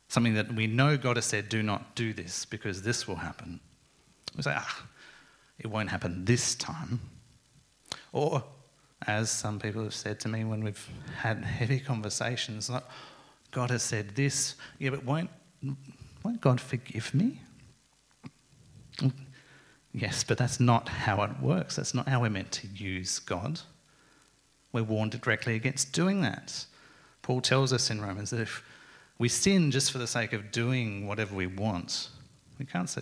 something 0.07 0.33
that 0.33 0.53
we 0.53 0.67
know 0.67 0.98
God 0.98 1.15
has 1.15 1.25
said, 1.25 1.48
do 1.48 1.63
not 1.63 1.95
do 1.95 2.12
this 2.12 2.43
because 2.45 2.81
this 2.81 3.07
will 3.07 3.15
happen. 3.15 3.62
We 4.36 4.43
say, 4.43 4.53
ah, 4.55 4.83
it 5.57 5.67
won't 5.67 5.89
happen 5.89 6.25
this 6.25 6.55
time. 6.55 7.00
Or, 8.12 8.43
as 9.07 9.31
some 9.31 9.60
people 9.60 9.83
have 9.83 9.93
said 9.93 10.19
to 10.21 10.27
me 10.27 10.43
when 10.43 10.63
we've 10.63 10.89
had 11.17 11.43
heavy 11.45 11.79
conversations, 11.79 12.69
like, 12.69 12.83
God 13.51 13.70
has 13.70 13.84
said 13.84 14.15
this, 14.15 14.55
yeah, 14.79 14.89
but 14.89 15.03
won't 15.03 15.29
won't 16.24 16.41
God 16.41 16.60
forgive 16.60 17.13
me? 17.13 17.39
Yes, 19.93 20.24
but 20.24 20.38
that's 20.38 20.60
not 20.60 20.88
how 20.88 21.22
it 21.24 21.31
works. 21.41 21.75
That's 21.75 21.93
not 21.93 22.08
how 22.08 22.22
we're 22.22 22.29
meant 22.29 22.51
to 22.53 22.67
use 22.67 23.20
God. 23.20 23.60
We're 24.72 24.84
warned 24.84 25.20
directly 25.20 25.55
against 25.55 25.91
doing 25.91 26.22
that. 26.22 26.65
Paul 27.22 27.41
tells 27.41 27.74
us 27.74 27.89
in 27.89 28.01
Romans 28.01 28.29
that 28.29 28.39
if 28.39 28.63
we 29.17 29.27
sin 29.27 29.70
just 29.70 29.91
for 29.91 29.98
the 29.98 30.08
sake 30.08 30.34
of 30.34 30.51
doing 30.51 31.08
whatever 31.08 31.36
we 31.36 31.48
want, 31.48 32.10
we 32.58 32.65
can't 32.65 32.89
say, 32.89 33.01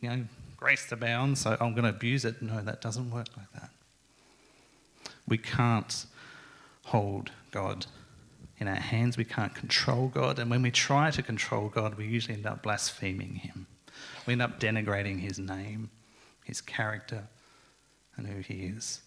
you 0.00 0.08
know, 0.08 0.24
grace 0.56 0.90
abounds, 0.90 1.40
so 1.40 1.56
I'm 1.60 1.72
going 1.72 1.84
to 1.84 1.90
abuse 1.90 2.24
it. 2.24 2.40
No, 2.40 2.62
that 2.62 2.80
doesn't 2.80 3.10
work 3.10 3.28
like 3.36 3.52
that. 3.52 3.70
We 5.28 5.36
can't 5.36 6.06
hold 6.86 7.30
God 7.50 7.86
in 8.58 8.68
our 8.68 8.74
hands. 8.74 9.16
We 9.16 9.24
can't 9.24 9.54
control 9.54 10.08
God. 10.08 10.38
And 10.38 10.50
when 10.50 10.62
we 10.62 10.70
try 10.70 11.10
to 11.10 11.22
control 11.22 11.68
God, 11.68 11.96
we 11.96 12.06
usually 12.06 12.34
end 12.34 12.46
up 12.46 12.62
blaspheming 12.62 13.36
Him. 13.36 13.66
We 14.26 14.32
end 14.32 14.42
up 14.42 14.60
denigrating 14.60 15.20
His 15.20 15.38
name, 15.38 15.90
His 16.44 16.60
character, 16.60 17.24
and 18.16 18.26
who 18.26 18.40
He 18.40 18.66
is. 18.66 19.00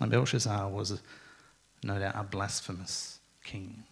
And 0.00 0.10
Belshazzar 0.10 0.68
was 0.68 1.00
no 1.82 1.98
doubt 1.98 2.14
a 2.16 2.22
blasphemous 2.22 3.18
king. 3.44 3.84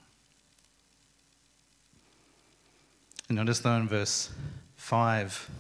And 3.29 3.37
notice 3.37 3.61
though 3.61 3.75
in 3.75 3.89
verse 3.89 4.31
5, 4.77 5.51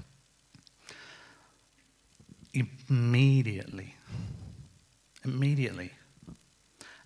immediately, 2.88 3.94
immediately, 5.24 5.92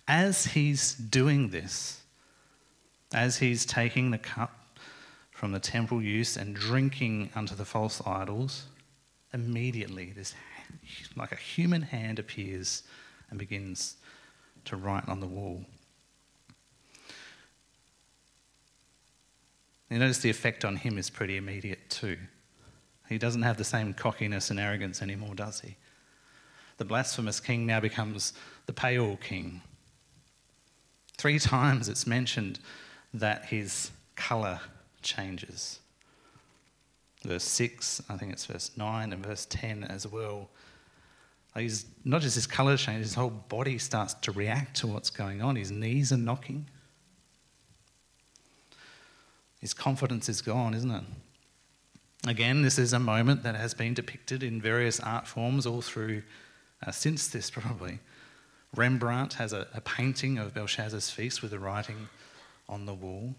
as 0.07 0.45
he's 0.45 0.93
doing 0.93 1.49
this, 1.49 2.01
as 3.13 3.37
he's 3.37 3.65
taking 3.65 4.11
the 4.11 4.17
cup 4.17 4.79
from 5.31 5.51
the 5.51 5.59
temple 5.59 6.01
use 6.01 6.37
and 6.37 6.55
drinking 6.55 7.29
unto 7.35 7.55
the 7.55 7.65
false 7.65 8.01
idols, 8.05 8.65
immediately 9.33 10.11
this 10.15 10.33
like 11.15 11.31
a 11.31 11.37
human 11.37 11.81
hand 11.81 12.19
appears 12.19 12.83
and 13.29 13.39
begins 13.39 13.97
to 14.65 14.75
write 14.75 15.07
on 15.07 15.19
the 15.19 15.27
wall. 15.27 15.65
You 19.89 19.99
notice 19.99 20.19
the 20.19 20.29
effect 20.29 20.65
on 20.65 20.75
him 20.75 20.97
is 20.97 21.09
pretty 21.09 21.37
immediate 21.37 21.89
too. 21.89 22.17
He 23.07 23.17
doesn't 23.17 23.43
have 23.43 23.57
the 23.57 23.63
same 23.63 23.93
cockiness 23.93 24.49
and 24.49 24.59
arrogance 24.59 25.01
anymore, 25.01 25.35
does 25.35 25.59
he? 25.59 25.75
The 26.77 26.85
blasphemous 26.85 27.39
king 27.39 27.67
now 27.67 27.79
becomes 27.79 28.33
the 28.65 28.73
pale 28.73 29.17
king 29.17 29.61
Three 31.23 31.39
times 31.39 31.87
it's 31.87 32.05
mentioned 32.05 32.59
that 33.13 33.45
his 33.45 33.91
colour 34.17 34.59
changes. 35.01 35.79
Verse 37.23 37.45
6, 37.45 38.01
I 38.09 38.17
think 38.17 38.33
it's 38.33 38.45
verse 38.45 38.71
9, 38.75 39.13
and 39.13 39.25
verse 39.25 39.47
10 39.49 39.85
as 39.85 40.05
well. 40.05 40.49
He's, 41.55 41.85
not 42.03 42.23
just 42.23 42.35
his 42.35 42.45
colour 42.45 42.75
changes, 42.75 43.11
his 43.11 43.15
whole 43.15 43.29
body 43.29 43.77
starts 43.77 44.15
to 44.15 44.33
react 44.33 44.75
to 44.81 44.87
what's 44.87 45.09
going 45.09 45.41
on. 45.41 45.55
His 45.55 45.71
knees 45.71 46.11
are 46.11 46.17
knocking. 46.17 46.65
His 49.61 49.73
confidence 49.73 50.27
is 50.27 50.41
gone, 50.41 50.73
isn't 50.73 50.91
it? 50.91 51.03
Again, 52.27 52.63
this 52.63 52.77
is 52.77 52.91
a 52.91 52.99
moment 52.99 53.43
that 53.43 53.55
has 53.55 53.73
been 53.73 53.93
depicted 53.93 54.43
in 54.43 54.61
various 54.61 54.99
art 54.99 55.25
forms 55.25 55.65
all 55.65 55.81
through, 55.81 56.23
uh, 56.85 56.91
since 56.91 57.29
this 57.29 57.49
probably. 57.49 57.99
Rembrandt 58.75 59.33
has 59.33 59.53
a, 59.53 59.67
a 59.73 59.81
painting 59.81 60.37
of 60.37 60.53
Belshazzar's 60.53 61.09
feast 61.09 61.41
with 61.41 61.51
the 61.51 61.59
writing 61.59 62.09
on 62.67 62.85
the 62.85 62.93
wall. 62.93 63.35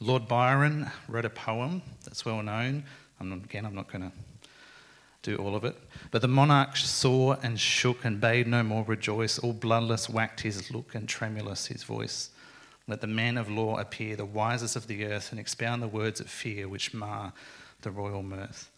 Lord 0.00 0.26
Byron 0.26 0.90
wrote 1.08 1.24
a 1.24 1.30
poem 1.30 1.82
that's 2.04 2.24
well 2.24 2.42
known. 2.42 2.84
I'm 3.20 3.28
not, 3.28 3.44
again, 3.44 3.64
I'm 3.64 3.74
not 3.74 3.90
going 3.90 4.10
to 4.10 4.12
do 5.22 5.36
all 5.36 5.54
of 5.54 5.64
it. 5.64 5.76
But 6.10 6.22
the 6.22 6.28
monarch 6.28 6.76
saw 6.76 7.34
and 7.42 7.58
shook 7.58 8.04
and 8.04 8.20
bade 8.20 8.46
no 8.46 8.62
more 8.62 8.84
rejoice. 8.84 9.38
All 9.38 9.52
bloodless 9.52 10.08
whacked 10.08 10.40
his 10.40 10.70
look 10.70 10.94
and 10.94 11.08
tremulous 11.08 11.66
his 11.66 11.84
voice. 11.84 12.30
Let 12.86 13.00
the 13.00 13.06
men 13.06 13.38
of 13.38 13.48
law 13.48 13.78
appear, 13.78 14.16
the 14.16 14.26
wisest 14.26 14.76
of 14.76 14.88
the 14.88 15.06
earth, 15.06 15.30
and 15.30 15.40
expound 15.40 15.82
the 15.82 15.88
words 15.88 16.20
of 16.20 16.28
fear 16.28 16.68
which 16.68 16.92
mar 16.92 17.32
the 17.80 17.90
royal 17.90 18.22
mirth. 18.22 18.70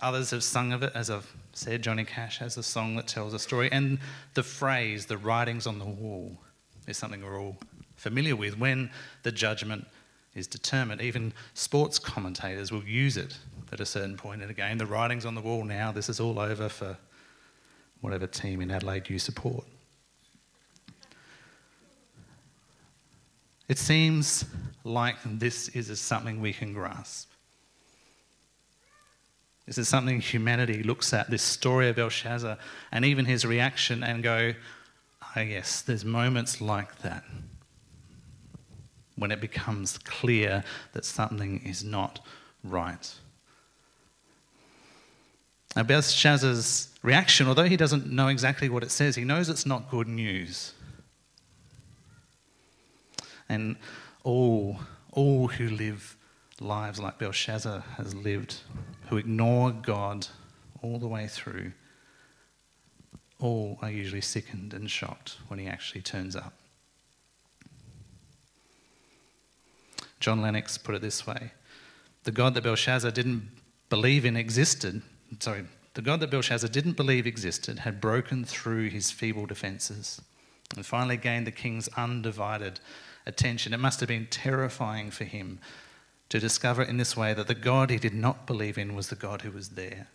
Others 0.00 0.30
have 0.30 0.44
sung 0.44 0.72
of 0.72 0.82
it, 0.82 0.92
as 0.94 1.10
I've 1.10 1.30
said. 1.52 1.82
Johnny 1.82 2.04
Cash 2.04 2.38
has 2.38 2.56
a 2.56 2.62
song 2.62 2.94
that 2.96 3.08
tells 3.08 3.34
a 3.34 3.38
story. 3.38 3.70
And 3.72 3.98
the 4.34 4.42
phrase, 4.42 5.06
the 5.06 5.18
writings 5.18 5.66
on 5.66 5.78
the 5.78 5.84
wall, 5.84 6.38
is 6.86 6.96
something 6.96 7.22
we're 7.22 7.40
all 7.40 7.56
familiar 7.96 8.36
with 8.36 8.58
when 8.58 8.90
the 9.24 9.32
judgment 9.32 9.86
is 10.34 10.46
determined. 10.46 11.00
Even 11.00 11.32
sports 11.54 11.98
commentators 11.98 12.70
will 12.70 12.84
use 12.84 13.16
it 13.16 13.36
at 13.72 13.80
a 13.80 13.86
certain 13.86 14.16
point 14.16 14.40
in 14.40 14.48
a 14.48 14.54
game. 14.54 14.78
The 14.78 14.86
writing's 14.86 15.26
on 15.26 15.34
the 15.34 15.40
wall 15.40 15.64
now, 15.64 15.92
this 15.92 16.08
is 16.08 16.20
all 16.20 16.38
over 16.38 16.68
for 16.68 16.96
whatever 18.00 18.26
team 18.26 18.60
in 18.60 18.70
Adelaide 18.70 19.10
you 19.10 19.18
support. 19.18 19.64
It 23.68 23.78
seems 23.78 24.44
like 24.84 25.16
this 25.24 25.68
is 25.70 26.00
something 26.00 26.40
we 26.40 26.52
can 26.52 26.72
grasp. 26.72 27.30
This 29.68 29.76
is 29.76 29.86
something 29.86 30.18
humanity 30.18 30.82
looks 30.82 31.12
at, 31.12 31.28
this 31.28 31.42
story 31.42 31.90
of 31.90 31.96
Belshazzar, 31.96 32.56
and 32.90 33.04
even 33.04 33.26
his 33.26 33.44
reaction, 33.44 34.02
and 34.02 34.22
go, 34.22 34.54
oh, 35.36 35.40
yes, 35.40 35.82
there's 35.82 36.06
moments 36.06 36.62
like 36.62 37.02
that 37.02 37.22
when 39.16 39.30
it 39.30 39.42
becomes 39.42 39.98
clear 39.98 40.64
that 40.94 41.04
something 41.04 41.60
is 41.66 41.84
not 41.84 42.24
right. 42.64 43.14
Now, 45.76 45.82
Belshazzar's 45.82 46.88
reaction, 47.02 47.46
although 47.46 47.64
he 47.64 47.76
doesn't 47.76 48.10
know 48.10 48.28
exactly 48.28 48.70
what 48.70 48.82
it 48.82 48.90
says, 48.90 49.16
he 49.16 49.24
knows 49.24 49.50
it's 49.50 49.66
not 49.66 49.90
good 49.90 50.08
news. 50.08 50.72
And 53.50 53.76
all, 54.24 54.80
all 55.12 55.48
who 55.48 55.68
live 55.68 56.16
lives 56.58 56.98
like 56.98 57.18
Belshazzar 57.18 57.80
has 57.98 58.14
lived, 58.14 58.56
who 59.08 59.16
ignore 59.16 59.70
God 59.70 60.28
all 60.82 60.98
the 60.98 61.08
way 61.08 61.26
through, 61.26 61.72
all 63.40 63.78
are 63.82 63.90
usually 63.90 64.20
sickened 64.20 64.74
and 64.74 64.90
shocked 64.90 65.36
when 65.48 65.58
he 65.58 65.66
actually 65.66 66.02
turns 66.02 66.36
up. 66.36 66.54
John 70.20 70.42
Lennox 70.42 70.76
put 70.76 70.94
it 70.94 71.00
this 71.00 71.26
way 71.26 71.52
The 72.24 72.32
God 72.32 72.54
that 72.54 72.64
Belshazzar 72.64 73.10
didn't 73.10 73.48
believe 73.88 74.24
in 74.24 74.36
existed, 74.36 75.02
sorry, 75.40 75.64
the 75.94 76.02
God 76.02 76.20
that 76.20 76.30
Belshazzar 76.30 76.68
didn't 76.68 76.96
believe 76.96 77.26
existed 77.26 77.80
had 77.80 78.00
broken 78.00 78.44
through 78.44 78.90
his 78.90 79.10
feeble 79.10 79.46
defenses 79.46 80.20
and 80.76 80.84
finally 80.84 81.16
gained 81.16 81.46
the 81.46 81.52
king's 81.52 81.88
undivided 81.96 82.78
attention. 83.26 83.72
It 83.72 83.80
must 83.80 84.00
have 84.00 84.08
been 84.08 84.26
terrifying 84.26 85.10
for 85.10 85.24
him 85.24 85.60
to 86.28 86.38
discover 86.38 86.82
in 86.82 86.98
this 86.98 87.16
way 87.16 87.32
that 87.34 87.46
the 87.46 87.54
God 87.54 87.90
he 87.90 87.96
did 87.96 88.14
not 88.14 88.46
believe 88.46 88.76
in 88.76 88.94
was 88.94 89.08
the 89.08 89.16
God 89.16 89.42
who 89.42 89.50
was 89.50 89.70
there. 89.70 90.08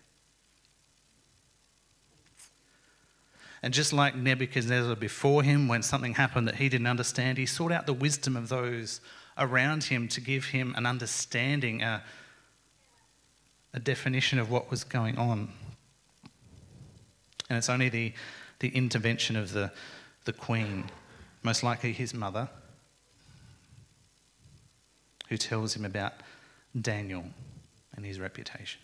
And 3.63 3.73
just 3.73 3.93
like 3.93 4.13
Nebuchadnezzar 4.13 4.95
before 4.97 5.41
him, 5.41 5.69
when 5.69 5.82
something 5.82 6.15
happened 6.15 6.47
that 6.49 6.56
he 6.56 6.67
didn't 6.67 6.88
understand, 6.88 7.38
he 7.38 7.45
sought 7.45 7.71
out 7.71 7.86
the 7.86 7.93
wisdom 7.93 8.36
of 8.36 8.49
those 8.49 8.99
around 9.38 9.86
him 9.86 10.08
to 10.10 10.21
give 10.21 10.45
him 10.45 10.76
an 10.78 10.86
understanding, 10.86 11.82
a, 11.82 12.04
a 13.73 13.80
definition 13.80 14.38
of 14.38 14.52
what 14.52 14.69
was 14.69 14.84
going 14.84 15.17
on. 15.17 15.49
And 17.49 17.58
it's 17.58 17.69
only 17.69 17.88
the, 17.88 18.13
the 18.60 18.67
intervention 18.69 19.38
of 19.38 19.54
the, 19.54 19.71
the 20.26 20.34
queen, 20.34 20.89
most 21.41 21.63
likely 21.63 21.93
his 21.93 22.13
mother, 22.13 22.49
who 25.34 25.38
tells 25.38 25.76
him 25.76 25.84
about 25.84 26.13
Daniel 26.80 27.26
and 27.96 28.06
his 28.06 28.19
reputation. 28.19 28.80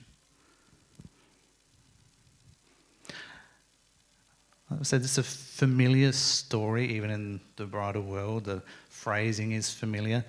I 4.72 4.82
said 4.82 5.02
it's 5.02 5.20
a 5.20 5.24
familiar 5.24 6.12
story, 6.12 6.88
even 6.88 7.12
in 7.12 7.40
the 7.56 7.66
bridal 7.66 8.02
world. 8.02 8.46
The 8.46 8.64
phrasing 8.90 9.52
is 9.52 9.72
familiar. 9.72 10.26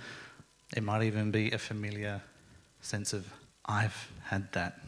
It 0.77 0.83
might 0.83 1.05
even 1.05 1.31
be 1.31 1.53
a 1.53 1.59
familiar 1.59 2.21
sense 2.83 3.15
of, 3.15 3.27
I've 3.65 4.13
had 4.25 4.53
that 4.53 4.79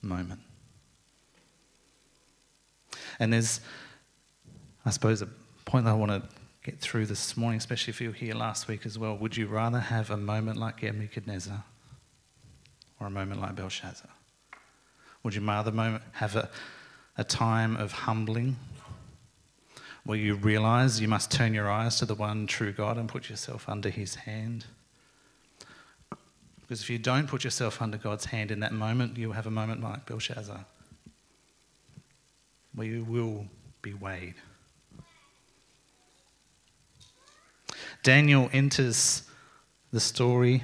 moment. 0.00 0.40
And 3.18 3.30
there's, 3.30 3.60
I 4.86 4.90
suppose, 4.90 5.20
a 5.20 5.28
point 5.66 5.84
that 5.84 5.90
I 5.90 5.94
want 5.94 6.12
to 6.12 6.22
get 6.64 6.80
through 6.80 7.04
this 7.04 7.36
morning, 7.36 7.58
especially 7.58 7.90
if 7.90 8.00
you 8.00 8.08
were 8.08 8.14
here 8.14 8.34
last 8.34 8.68
week 8.68 8.86
as 8.86 8.98
well. 8.98 9.16
Would 9.18 9.36
you 9.36 9.46
rather 9.46 9.78
have 9.78 10.10
a 10.10 10.16
moment 10.16 10.56
like 10.56 10.82
Nebuchadnezzar 10.82 11.62
or 12.98 13.06
a 13.06 13.10
moment 13.10 13.40
like 13.42 13.54
Belshazzar? 13.54 14.08
Would 15.22 15.34
you 15.34 15.42
rather 15.42 16.00
have 16.12 16.36
a, 16.36 16.48
a 17.18 17.24
time 17.24 17.76
of 17.76 17.92
humbling 17.92 18.56
where 20.04 20.18
you 20.18 20.34
realize 20.34 21.00
you 21.00 21.08
must 21.08 21.30
turn 21.30 21.52
your 21.52 21.70
eyes 21.70 21.98
to 21.98 22.06
the 22.06 22.14
one 22.14 22.46
true 22.46 22.72
God 22.72 22.96
and 22.96 23.08
put 23.10 23.28
yourself 23.28 23.68
under 23.68 23.90
his 23.90 24.14
hand? 24.14 24.64
Because 26.62 26.80
if 26.80 26.88
you 26.88 26.98
don't 26.98 27.28
put 27.28 27.44
yourself 27.44 27.82
under 27.82 27.98
God's 27.98 28.24
hand 28.24 28.50
in 28.50 28.60
that 28.60 28.72
moment, 28.72 29.18
you'll 29.18 29.32
have 29.32 29.46
a 29.46 29.50
moment 29.50 29.82
like 29.82 30.06
Belshazzar 30.06 30.64
where 32.74 32.86
you 32.86 33.04
will 33.04 33.46
be 33.82 33.92
weighed. 33.92 34.34
Daniel 38.04 38.50
enters 38.52 39.22
the 39.90 39.98
story, 39.98 40.62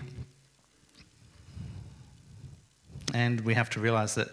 and 3.15 3.41
we 3.41 3.55
have 3.55 3.71
to 3.71 3.81
realize 3.81 4.15
that 4.15 4.29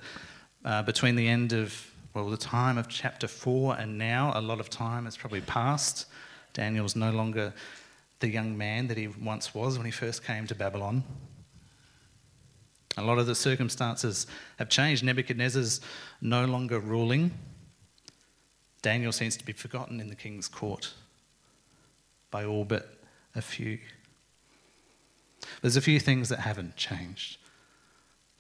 uh, 0.66 0.84
between 0.84 1.16
the 1.16 1.26
end 1.26 1.54
of, 1.54 1.90
well, 2.14 2.30
the 2.30 2.36
time 2.36 2.78
of 2.78 2.90
chapter 2.90 3.26
4 3.26 3.78
and 3.80 3.98
now, 3.98 4.34
a 4.36 4.42
lot 4.42 4.60
of 4.60 4.70
time 4.70 5.06
has 5.06 5.16
probably 5.16 5.40
passed. 5.40 6.08
Daniel's 6.52 6.98
no 6.98 7.10
longer 7.10 7.54
the 8.20 8.28
young 8.28 8.58
man 8.58 8.88
that 8.88 8.98
he 8.98 9.08
once 9.08 9.56
was 9.56 9.78
when 9.78 9.86
he 9.86 9.92
first 9.92 10.26
came 10.26 10.46
to 10.46 10.54
Babylon. 10.54 11.02
A 12.98 13.04
lot 13.04 13.20
of 13.20 13.26
the 13.26 13.36
circumstances 13.36 14.28
have 14.60 14.68
changed. 14.68 15.02
Nebuchadnezzar's 15.02 15.80
no 16.20 16.44
longer 16.44 16.82
ruling. 16.82 17.32
Daniel 18.82 19.14
seems 19.14 19.38
to 19.38 19.46
be 19.46 19.54
forgotten 19.54 20.02
in 20.02 20.10
the 20.10 20.16
king's 20.16 20.50
court 20.50 20.94
by 22.32 22.44
all 22.44 22.66
but 22.66 22.97
a 23.38 23.42
few. 23.42 23.80
There's 25.62 25.78
a 25.78 25.82
few 25.82 26.00
things 26.00 26.30
that 26.30 26.40
haven't 26.40 26.76
changed. 26.76 27.38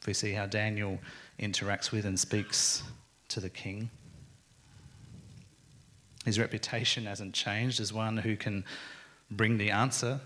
If 0.01 0.07
we 0.07 0.13
see 0.13 0.33
how 0.33 0.45
Daniel 0.47 0.99
interacts 1.39 1.91
with 1.91 2.05
and 2.05 2.19
speaks 2.19 2.83
to 3.29 3.39
the 3.39 3.49
king, 3.49 3.89
his 6.25 6.39
reputation 6.39 7.05
hasn't 7.05 7.33
changed 7.33 7.79
as 7.79 7.93
one 7.93 8.17
who 8.17 8.35
can 8.35 8.65
bring 9.31 9.57
the 9.57 9.71
answer. 9.71 10.19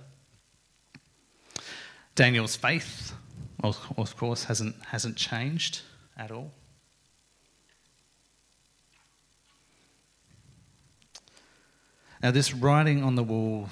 Daniel's 2.15 2.55
faith, 2.55 3.13
of 3.63 4.15
course, 4.17 4.45
hasn't, 4.45 4.75
hasn't 4.87 5.17
changed 5.17 5.81
at 6.17 6.31
all. 6.31 6.51
Now, 12.23 12.31
this 12.31 12.53
writing 12.53 13.03
on 13.03 13.15
the 13.15 13.23
wall 13.23 13.69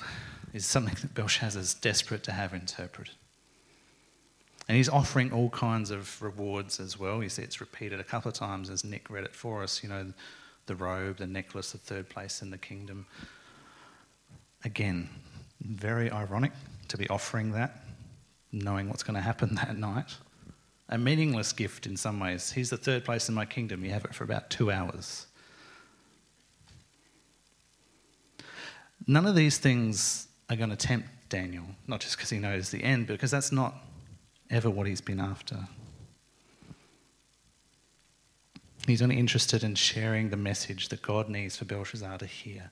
is 0.53 0.65
something 0.65 0.95
that 1.01 1.13
Belshazzar 1.13 1.61
is 1.61 1.73
desperate 1.73 2.23
to 2.23 2.31
have 2.31 2.53
interpreted. 2.53 3.13
And 4.67 4.77
he's 4.77 4.89
offering 4.89 5.31
all 5.31 5.49
kinds 5.49 5.89
of 5.89 6.21
rewards 6.21 6.79
as 6.79 6.99
well. 6.99 7.23
You 7.23 7.29
see, 7.29 7.41
it's 7.41 7.59
repeated 7.59 7.99
a 7.99 8.03
couple 8.03 8.29
of 8.29 8.35
times 8.35 8.69
as 8.69 8.83
Nick 8.83 9.09
read 9.09 9.23
it 9.23 9.33
for 9.33 9.63
us. 9.63 9.81
You 9.81 9.89
know, 9.89 10.13
the 10.67 10.75
robe, 10.75 11.17
the 11.17 11.27
necklace, 11.27 11.71
the 11.71 11.79
third 11.79 12.07
place 12.07 12.43
in 12.43 12.51
the 12.51 12.57
kingdom. 12.57 13.07
Again, 14.63 15.09
very 15.61 16.11
ironic 16.11 16.51
to 16.89 16.97
be 16.97 17.09
offering 17.09 17.51
that, 17.53 17.83
knowing 18.51 18.89
what's 18.89 19.03
going 19.03 19.15
to 19.15 19.21
happen 19.21 19.55
that 19.55 19.75
night. 19.75 20.15
a 20.89 20.97
meaningless 20.97 21.51
gift 21.51 21.87
in 21.87 21.97
some 21.97 22.19
ways. 22.19 22.51
He's 22.51 22.69
the 22.69 22.77
third 22.77 23.03
place 23.03 23.27
in 23.27 23.35
my 23.35 23.45
kingdom. 23.45 23.83
You 23.83 23.91
have 23.91 24.05
it 24.05 24.13
for 24.13 24.23
about 24.23 24.51
two 24.51 24.71
hours. 24.71 25.25
None 29.07 29.25
of 29.25 29.33
these 29.35 29.57
things 29.57 30.28
are 30.49 30.55
going 30.55 30.69
to 30.69 30.75
tempt 30.75 31.07
Daniel, 31.29 31.65
not 31.87 31.99
just 31.99 32.17
because 32.17 32.29
he 32.29 32.39
knows 32.39 32.71
the 32.71 32.83
end, 32.83 33.07
but 33.07 33.13
because 33.13 33.31
that's 33.31 33.51
not 33.51 33.75
ever 34.49 34.69
what 34.69 34.87
he's 34.87 35.01
been 35.01 35.19
after. 35.19 35.67
He's 38.87 39.01
only 39.01 39.19
interested 39.19 39.63
in 39.63 39.75
sharing 39.75 40.29
the 40.29 40.37
message 40.37 40.89
that 40.89 41.01
God 41.03 41.29
needs 41.29 41.57
for 41.57 41.65
Belshazzar 41.65 42.17
to 42.17 42.25
hear. 42.25 42.71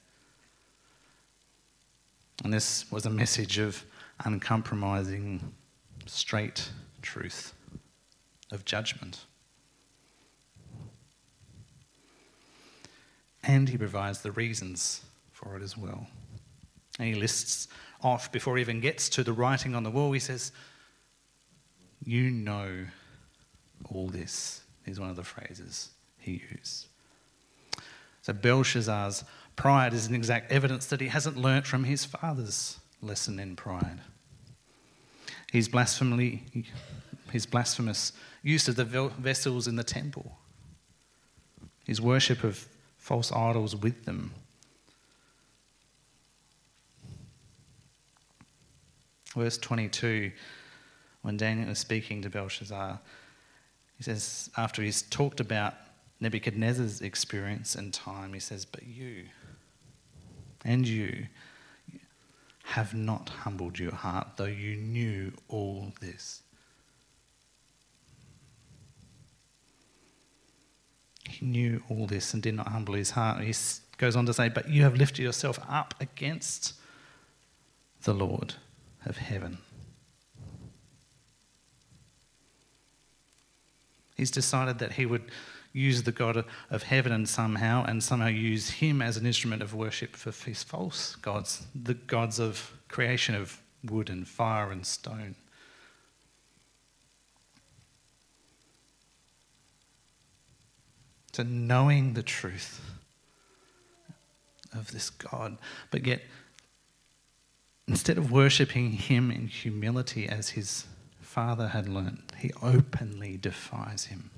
And 2.44 2.52
this 2.52 2.92
was 2.92 3.06
a 3.06 3.10
message 3.10 3.60
of 3.60 3.84
uncompromising, 4.26 5.54
straight 6.08 6.70
truth, 7.02 7.54
of 8.52 8.66
judgment. 8.66 9.26
And 13.44 13.70
he 13.70 13.78
provides 13.78 14.22
the 14.22 14.32
reasons 14.32 15.02
for 15.32 15.56
it 15.56 15.62
as 15.62 15.78
well. 15.78 16.08
And 17.00 17.08
he 17.08 17.16
lists 17.16 17.68
off, 18.02 18.32
before 18.32 18.58
he 18.58 18.62
even 18.62 18.80
gets 18.80 19.10
to 19.10 19.24
the 19.24 19.34
writing 19.34 19.76
on 19.76 19.84
the 19.84 19.92
wall, 19.92 20.12
he 20.12 20.20
says, 20.20 20.52
You 22.04 22.30
know 22.30 22.86
all 23.90 24.08
this, 24.08 24.62
is 24.86 25.00
one 25.00 25.10
of 25.10 25.16
the 25.16 25.24
phrases 25.24 25.90
he 26.20 26.44
used. 26.52 26.88
So 28.22 28.34
Belshazzar's 28.34 29.24
pride 29.56 29.94
is 29.94 30.08
an 30.08 30.16
exact 30.16 30.52
evidence 30.52 30.86
that 30.88 31.02
he 31.02 31.08
hasn't 31.08 31.38
learnt 31.38 31.66
from 31.66 31.84
his 31.84 32.06
father's 32.06 32.80
lesson 33.02 33.40
in 33.40 33.56
pride. 33.56 34.00
His, 35.52 35.70
his 37.32 37.46
blasphemous 37.46 38.12
use 38.44 38.68
of 38.68 38.76
the 38.76 38.86
vessels 39.18 39.68
in 39.68 39.76
the 39.76 39.84
temple, 39.84 40.38
his 41.86 42.02
worship 42.02 42.44
of 42.44 42.68
false 42.98 43.32
idols 43.32 43.76
with 43.76 44.06
them. 44.06 44.34
Verse 49.38 49.60
22, 49.60 50.32
when 51.22 51.38
Daniel 51.38 51.70
is 51.70 51.78
speaking 51.78 52.24
to 52.24 52.30
Belshazzar, 52.30 53.00
he 53.96 54.04
says, 54.04 54.50
after 54.58 54.82
he's 54.82 55.04
talked 55.04 55.40
about 55.40 55.76
Nebuchadnezzar's 56.20 57.02
experience 57.02 57.76
and 57.76 57.94
time, 57.94 58.34
he 58.34 58.40
says, 58.40 58.66
But 58.66 58.88
you 58.88 59.26
and 60.66 60.88
you 60.88 61.28
have 62.64 62.96
not 62.96 63.30
humbled 63.30 63.78
your 63.78 63.94
heart, 63.94 64.28
though 64.38 64.46
you 64.46 64.76
knew 64.76 65.32
all 65.50 65.94
this. 66.02 66.42
He 71.30 71.46
knew 71.46 71.84
all 71.90 72.08
this 72.08 72.34
and 72.34 72.42
did 72.42 72.56
not 72.56 72.70
humble 72.70 72.96
his 72.96 73.12
heart. 73.12 73.44
He 73.44 73.54
goes 74.00 74.16
on 74.16 74.26
to 74.26 74.34
say, 74.34 74.50
But 74.50 74.68
you 74.68 74.82
have 74.82 74.96
lifted 74.96 75.22
yourself 75.22 75.60
up 75.70 75.94
against 76.00 76.74
the 78.02 78.16
Lord 78.16 78.56
of 79.06 79.18
heaven. 79.18 79.58
He's 84.16 84.32
decided 84.32 84.80
that 84.80 84.94
he 84.94 85.06
would 85.06 85.32
use 85.74 86.04
the 86.04 86.12
God 86.12 86.44
of 86.72 86.84
heaven 86.84 87.12
and 87.12 87.30
somehow, 87.30 87.86
and 87.86 88.04
somehow 88.04 88.28
use 88.28 88.72
him 88.72 89.02
as 89.02 89.16
an 89.16 89.26
instrument 89.26 89.62
of 89.62 89.76
worship 89.76 90.16
for 90.16 90.32
his 90.32 90.64
false 90.64 91.16
gods, 91.18 91.68
the 91.76 91.94
gods 91.94 92.40
of 92.40 92.74
creation 92.88 93.36
of 93.36 93.62
wood 93.84 94.10
and 94.10 94.28
fire 94.28 94.72
and 94.72 94.86
stone. 94.86 95.36
So, 101.34 101.44
knowing 101.44 102.14
the 102.14 102.24
truth 102.24 102.82
of 104.74 104.92
this 104.92 105.12
God, 105.12 105.60
but 105.92 106.08
yet, 106.08 106.22
instead 107.88 108.18
of 108.18 108.32
worshipping 108.32 108.92
him 108.92 109.32
in 109.32 109.48
humility 109.48 110.28
as 110.28 110.50
his 110.50 110.86
father 111.22 111.70
had 111.70 111.88
learnt, 111.88 112.34
he 112.38 112.52
openly 112.62 113.38
defies 113.38 114.06
him 114.06 114.32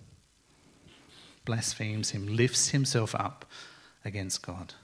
blasphemes 1.49 2.11
him, 2.11 2.27
lifts 2.27 2.69
himself 2.69 3.15
up 3.15 3.43
against 4.05 4.45
God. 4.45 4.75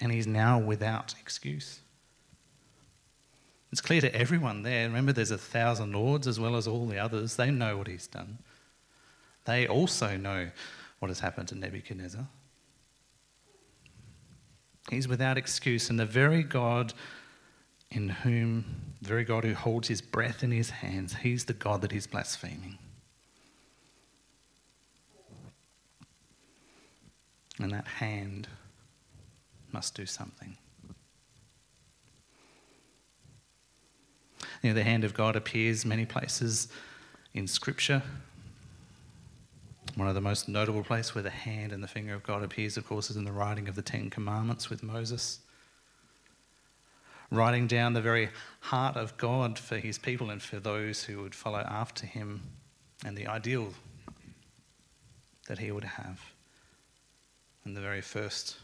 And 0.00 0.12
he's 0.12 0.26
now 0.26 0.56
without 0.56 1.16
excuse. 1.20 1.80
It's 3.72 3.80
clear 3.80 4.00
to 4.00 4.14
everyone 4.14 4.62
there. 4.62 4.86
Remember, 4.86 5.12
there's 5.12 5.32
a 5.32 5.36
thousand 5.36 5.92
lords 5.92 6.28
as 6.28 6.38
well 6.38 6.54
as 6.54 6.68
all 6.68 6.86
the 6.86 6.96
others. 6.96 7.34
They 7.34 7.50
know 7.50 7.76
what 7.76 7.88
he's 7.88 8.06
done. 8.06 8.38
They 9.46 9.66
also 9.66 10.16
know 10.16 10.50
what 11.00 11.08
has 11.08 11.18
happened 11.18 11.48
to 11.48 11.56
Nebuchadnezzar. 11.56 12.28
He's 14.90 15.08
without 15.08 15.38
excuse, 15.38 15.90
and 15.90 15.98
the 15.98 16.06
very 16.06 16.42
God 16.42 16.92
in 17.90 18.08
whom, 18.08 18.64
the 19.00 19.08
very 19.08 19.24
God 19.24 19.44
who 19.44 19.54
holds 19.54 19.88
his 19.88 20.00
breath 20.00 20.42
in 20.42 20.50
his 20.50 20.70
hands, 20.70 21.16
he's 21.22 21.44
the 21.44 21.52
God 21.52 21.82
that 21.82 21.92
he's 21.92 22.06
blaspheming. 22.06 22.78
And 27.60 27.72
that 27.72 27.86
hand 27.86 28.48
must 29.72 29.94
do 29.94 30.06
something. 30.06 30.56
You 34.62 34.70
know, 34.70 34.74
the 34.74 34.84
hand 34.84 35.04
of 35.04 35.12
God 35.14 35.36
appears 35.36 35.84
many 35.84 36.06
places 36.06 36.68
in 37.34 37.46
Scripture. 37.46 38.02
One 39.94 40.08
of 40.08 40.14
the 40.14 40.22
most 40.22 40.48
notable 40.48 40.82
places 40.82 41.14
where 41.14 41.22
the 41.22 41.30
hand 41.30 41.70
and 41.70 41.82
the 41.82 41.88
finger 41.88 42.14
of 42.14 42.22
God 42.22 42.42
appears, 42.42 42.78
of 42.78 42.86
course, 42.86 43.10
is 43.10 43.16
in 43.16 43.24
the 43.24 43.32
writing 43.32 43.68
of 43.68 43.74
the 43.74 43.82
Ten 43.82 44.08
Commandments 44.08 44.70
with 44.70 44.82
Moses. 44.82 45.40
Writing 47.30 47.66
down 47.66 47.92
the 47.92 48.00
very 48.00 48.30
heart 48.60 48.96
of 48.96 49.16
God 49.18 49.58
for 49.58 49.78
his 49.78 49.98
people 49.98 50.30
and 50.30 50.42
for 50.42 50.58
those 50.58 51.04
who 51.04 51.22
would 51.22 51.34
follow 51.34 51.60
after 51.60 52.06
him 52.06 52.40
and 53.04 53.16
the 53.16 53.26
ideal 53.26 53.74
that 55.48 55.58
he 55.58 55.70
would 55.70 55.84
have. 55.84 56.20
And 57.64 57.76
the 57.76 57.80
very 57.80 58.00
first 58.00 58.56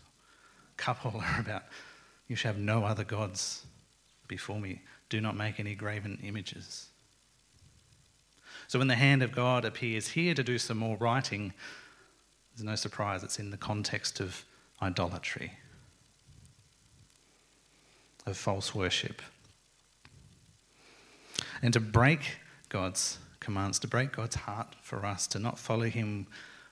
couple 0.78 1.20
are 1.20 1.40
about 1.40 1.64
you 2.26 2.36
shall 2.36 2.52
have 2.52 2.60
no 2.60 2.84
other 2.84 3.04
gods 3.04 3.64
before 4.28 4.60
me. 4.60 4.82
Do 5.08 5.20
not 5.20 5.36
make 5.36 5.60
any 5.60 5.74
graven 5.74 6.18
images. 6.22 6.88
So 8.66 8.78
when 8.78 8.88
the 8.88 8.96
hand 8.96 9.22
of 9.22 9.32
God 9.32 9.64
appears 9.64 10.08
here 10.08 10.34
to 10.34 10.42
do 10.42 10.58
some 10.58 10.78
more 10.78 10.96
writing, 10.96 11.52
there's 12.54 12.64
no 12.64 12.74
surprise 12.74 13.22
it's 13.22 13.38
in 13.38 13.50
the 13.50 13.56
context 13.56 14.20
of 14.20 14.44
idolatry, 14.82 15.52
of 18.26 18.36
false 18.36 18.74
worship. 18.74 19.22
And 21.62 21.72
to 21.72 21.80
break 21.80 22.38
God's 22.68 23.18
commands, 23.40 23.78
to 23.80 23.88
break 23.88 24.12
God's 24.12 24.36
heart 24.36 24.74
for 24.82 25.06
us, 25.06 25.26
to 25.28 25.38
not 25.38 25.58
follow 25.58 25.84
Him 25.84 26.26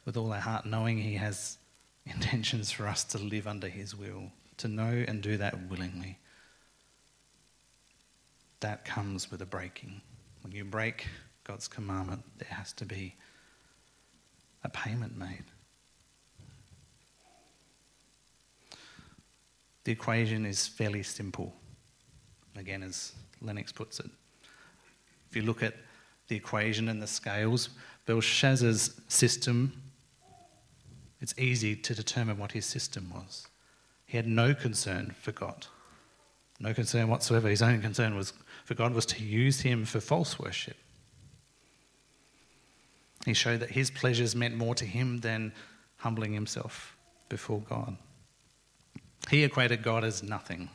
with 0.04 0.16
all 0.16 0.32
our 0.32 0.40
heart, 0.40 0.66
knowing 0.66 0.98
He 0.98 1.14
has 1.14 1.58
intentions 2.06 2.70
for 2.70 2.86
us 2.86 3.04
to 3.04 3.18
live 3.18 3.46
under 3.46 3.68
His 3.68 3.94
will, 3.94 4.30
to 4.58 4.68
know 4.68 5.04
and 5.06 5.22
do 5.22 5.36
that 5.36 5.68
willingly. 5.68 6.18
That 8.60 8.84
comes 8.84 9.30
with 9.30 9.42
a 9.42 9.46
breaking. 9.46 10.00
When 10.42 10.52
you 10.52 10.64
break 10.64 11.06
God's 11.46 11.68
commandment, 11.68 12.22
there 12.38 12.48
has 12.50 12.72
to 12.74 12.84
be 12.84 13.14
a 14.64 14.68
payment 14.68 15.16
made. 15.16 15.44
The 19.84 19.92
equation 19.92 20.44
is 20.44 20.66
fairly 20.66 21.04
simple, 21.04 21.54
again, 22.56 22.82
as 22.82 23.12
Lennox 23.40 23.70
puts 23.70 24.00
it. 24.00 24.10
If 25.30 25.36
you 25.36 25.42
look 25.42 25.62
at 25.62 25.74
the 26.26 26.34
equation 26.34 26.88
and 26.88 27.00
the 27.00 27.06
scales, 27.06 27.68
Belshazzar's 28.06 29.00
system 29.08 29.72
it's 31.20 31.34
easy 31.38 31.74
to 31.74 31.94
determine 31.94 32.38
what 32.38 32.52
his 32.52 32.66
system 32.66 33.10
was. 33.14 33.48
He 34.06 34.16
had 34.16 34.26
no 34.26 34.54
concern 34.54 35.14
for 35.20 35.32
God, 35.32 35.66
no 36.60 36.74
concern 36.74 37.08
whatsoever. 37.08 37.48
His 37.48 37.62
only 37.62 37.80
concern 37.80 38.16
was 38.16 38.32
for 38.64 38.74
God 38.74 38.92
was 38.92 39.06
to 39.06 39.24
use 39.24 39.60
him 39.60 39.84
for 39.84 40.00
false 40.00 40.38
worship. 40.38 40.76
He 43.26 43.34
showed 43.34 43.58
that 43.58 43.72
his 43.72 43.90
pleasures 43.90 44.36
meant 44.36 44.56
more 44.56 44.76
to 44.76 44.84
him 44.84 45.18
than 45.18 45.52
humbling 45.96 46.32
himself 46.32 46.96
before 47.28 47.60
God. 47.60 47.96
He 49.28 49.42
equated 49.42 49.82
God 49.82 50.04
as 50.04 50.22
nothing. 50.22 50.70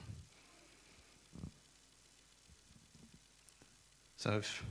So 4.18 4.32
if 4.32 4.66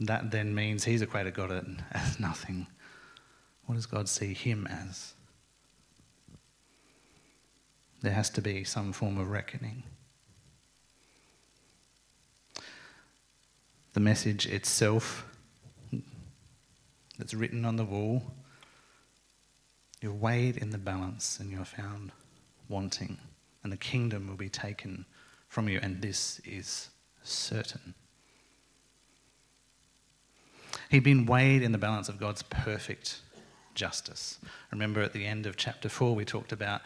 that 0.00 0.32
then 0.32 0.52
means 0.52 0.82
he's 0.82 1.00
equated 1.00 1.34
God 1.34 1.84
as 1.92 2.18
nothing, 2.18 2.66
what 3.66 3.76
does 3.76 3.86
God 3.86 4.08
see 4.08 4.34
him 4.34 4.66
as? 4.66 5.14
There 8.02 8.12
has 8.12 8.30
to 8.30 8.42
be 8.42 8.64
some 8.64 8.92
form 8.92 9.16
of 9.16 9.30
reckoning. 9.30 9.84
The 13.92 14.00
message 14.00 14.46
itself 14.46 15.24
that's 17.18 17.34
written 17.34 17.64
on 17.64 17.76
the 17.76 17.84
wall. 17.84 18.32
You're 20.00 20.12
weighed 20.12 20.56
in 20.56 20.70
the 20.70 20.78
balance 20.78 21.38
and 21.38 21.50
you're 21.50 21.64
found 21.64 22.12
wanting, 22.68 23.18
and 23.62 23.72
the 23.72 23.76
kingdom 23.76 24.28
will 24.28 24.36
be 24.36 24.48
taken 24.48 25.04
from 25.48 25.68
you, 25.68 25.78
and 25.82 26.00
this 26.00 26.40
is 26.44 26.88
certain. 27.22 27.94
He'd 30.88 31.04
been 31.04 31.26
weighed 31.26 31.62
in 31.62 31.72
the 31.72 31.78
balance 31.78 32.08
of 32.08 32.18
God's 32.18 32.42
perfect 32.42 33.20
justice. 33.74 34.38
Remember 34.70 35.02
at 35.02 35.12
the 35.12 35.26
end 35.26 35.46
of 35.46 35.56
chapter 35.56 35.88
4, 35.88 36.14
we 36.14 36.24
talked 36.24 36.52
about 36.52 36.82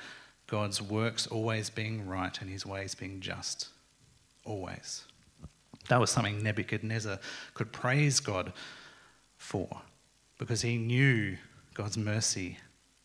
God's 0.47 0.81
works 0.81 1.27
always 1.27 1.71
being 1.71 2.07
right 2.07 2.41
and 2.41 2.51
his 2.51 2.67
ways 2.67 2.95
being 2.95 3.21
just. 3.21 3.69
Always. 4.45 5.05
That 5.89 6.01
was 6.01 6.11
something 6.11 6.43
Nebuchadnezzar 6.43 7.19
could 7.55 7.73
praise 7.73 8.21
God 8.21 8.53
for 9.37 9.83
because 10.39 10.63
he 10.63 10.77
knew 10.77 11.37
God's 11.75 11.97
mercy 11.97 12.59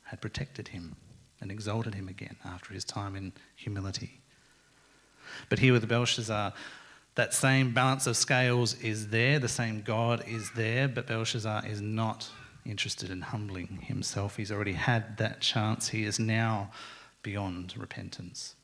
had 0.03 0.21
protected 0.21 0.69
him 0.69 0.95
and 1.39 1.51
exalted 1.51 1.95
him 1.95 2.07
again 2.07 2.35
after 2.45 2.73
his 2.73 2.83
time 2.83 3.15
in 3.15 3.33
humility. 3.55 4.21
But 5.49 5.59
here 5.59 5.73
with 5.73 5.87
Belshazzar, 5.87 6.53
that 7.15 7.33
same 7.33 7.73
balance 7.73 8.07
of 8.07 8.15
scales 8.15 8.79
is 8.81 9.09
there, 9.09 9.39
the 9.39 9.47
same 9.47 9.81
God 9.81 10.23
is 10.27 10.51
there, 10.51 10.87
but 10.87 11.07
Belshazzar 11.07 11.65
is 11.65 11.81
not 11.81 12.29
interested 12.65 13.09
in 13.09 13.21
humbling 13.21 13.79
himself. 13.83 14.37
He's 14.37 14.51
already 14.51 14.73
had 14.73 15.17
that 15.17 15.41
chance. 15.41 15.89
He 15.89 16.03
is 16.03 16.19
now 16.19 16.71
beyond 17.23 17.75
repentance. 17.77 18.55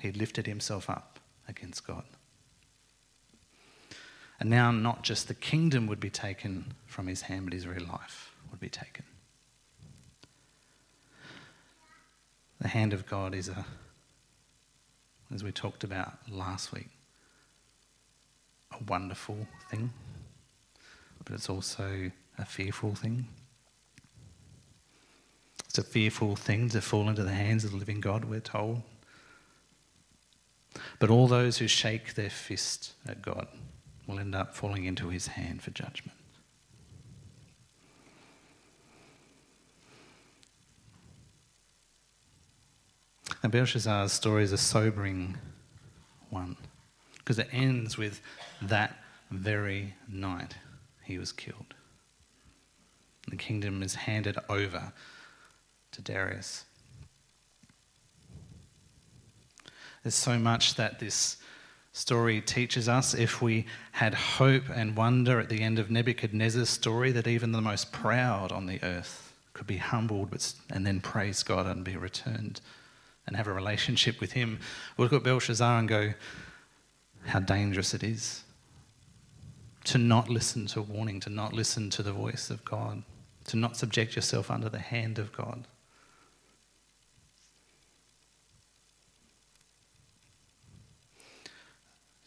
He 0.00 0.12
lifted 0.12 0.46
himself 0.46 0.88
up 0.88 1.18
against 1.48 1.86
God. 1.86 2.04
And 4.40 4.50
now, 4.50 4.70
not 4.70 5.02
just 5.02 5.26
the 5.26 5.34
kingdom 5.34 5.86
would 5.88 5.98
be 5.98 6.10
taken 6.10 6.74
from 6.86 7.08
his 7.08 7.22
hand, 7.22 7.46
but 7.46 7.52
his 7.52 7.64
very 7.64 7.80
life 7.80 8.32
would 8.50 8.60
be 8.60 8.68
taken. 8.68 9.04
The 12.60 12.68
hand 12.68 12.92
of 12.92 13.06
God 13.06 13.34
is 13.34 13.48
a, 13.48 13.64
as 15.32 15.42
we 15.42 15.50
talked 15.50 15.82
about 15.82 16.18
last 16.30 16.72
week, 16.72 16.88
a 18.72 18.82
wonderful 18.84 19.46
thing, 19.70 19.92
but 21.24 21.34
it's 21.34 21.48
also 21.48 22.10
a 22.38 22.44
fearful 22.44 22.94
thing. 22.94 23.26
It's 25.64 25.78
a 25.78 25.82
fearful 25.82 26.36
thing 26.36 26.68
to 26.70 26.80
fall 26.80 27.08
into 27.08 27.24
the 27.24 27.32
hands 27.32 27.64
of 27.64 27.72
the 27.72 27.76
living 27.76 28.00
God, 28.00 28.24
we're 28.24 28.40
told. 28.40 28.82
But 31.00 31.10
all 31.10 31.26
those 31.26 31.58
who 31.58 31.66
shake 31.66 32.14
their 32.14 32.30
fist 32.30 32.92
at 33.06 33.20
God 33.20 33.48
will 34.08 34.18
end 34.18 34.34
up 34.34 34.56
falling 34.56 34.86
into 34.86 35.10
his 35.10 35.28
hand 35.28 35.62
for 35.62 35.70
judgment. 35.70 36.18
And 43.42 43.52
Belshazzar's 43.52 44.12
story 44.12 44.42
is 44.42 44.50
a 44.50 44.58
sobering 44.58 45.36
one 46.30 46.56
because 47.18 47.38
it 47.38 47.48
ends 47.52 47.96
with 47.96 48.20
that 48.62 48.96
very 49.30 49.94
night 50.08 50.56
he 51.04 51.18
was 51.18 51.30
killed. 51.30 51.74
The 53.28 53.36
kingdom 53.36 53.82
is 53.82 53.94
handed 53.94 54.38
over 54.48 54.92
to 55.92 56.02
Darius. 56.02 56.64
There's 60.02 60.14
so 60.14 60.38
much 60.38 60.74
that 60.76 60.98
this 60.98 61.36
story 61.98 62.40
teaches 62.40 62.88
us. 62.88 63.12
If 63.12 63.42
we 63.42 63.66
had 63.92 64.14
hope 64.14 64.68
and 64.72 64.96
wonder 64.96 65.40
at 65.40 65.48
the 65.48 65.62
end 65.62 65.80
of 65.80 65.90
Nebuchadnezzar's 65.90 66.70
story, 66.70 67.10
that 67.12 67.26
even 67.26 67.50
the 67.50 67.60
most 67.60 67.90
proud 67.90 68.52
on 68.52 68.66
the 68.66 68.82
earth 68.84 69.32
could 69.52 69.66
be 69.66 69.78
humbled 69.78 70.32
and 70.70 70.86
then 70.86 71.00
praise 71.00 71.42
God 71.42 71.66
and 71.66 71.82
be 71.82 71.96
returned 71.96 72.60
and 73.26 73.36
have 73.36 73.48
a 73.48 73.52
relationship 73.52 74.20
with 74.20 74.32
Him. 74.32 74.60
we 74.96 75.02
look 75.02 75.12
at 75.12 75.24
Belshazzar 75.24 75.78
and 75.78 75.88
go, 75.88 76.14
how 77.26 77.40
dangerous 77.40 77.92
it 77.92 78.04
is 78.04 78.44
to 79.84 79.98
not 79.98 80.28
listen 80.28 80.66
to 80.66 80.82
warning, 80.82 81.18
to 81.20 81.30
not 81.30 81.52
listen 81.52 81.90
to 81.90 82.02
the 82.02 82.12
voice 82.12 82.48
of 82.48 82.64
God, 82.64 83.02
to 83.46 83.56
not 83.56 83.76
subject 83.76 84.14
yourself 84.14 84.50
under 84.50 84.68
the 84.68 84.78
hand 84.78 85.18
of 85.18 85.32
God. 85.32 85.66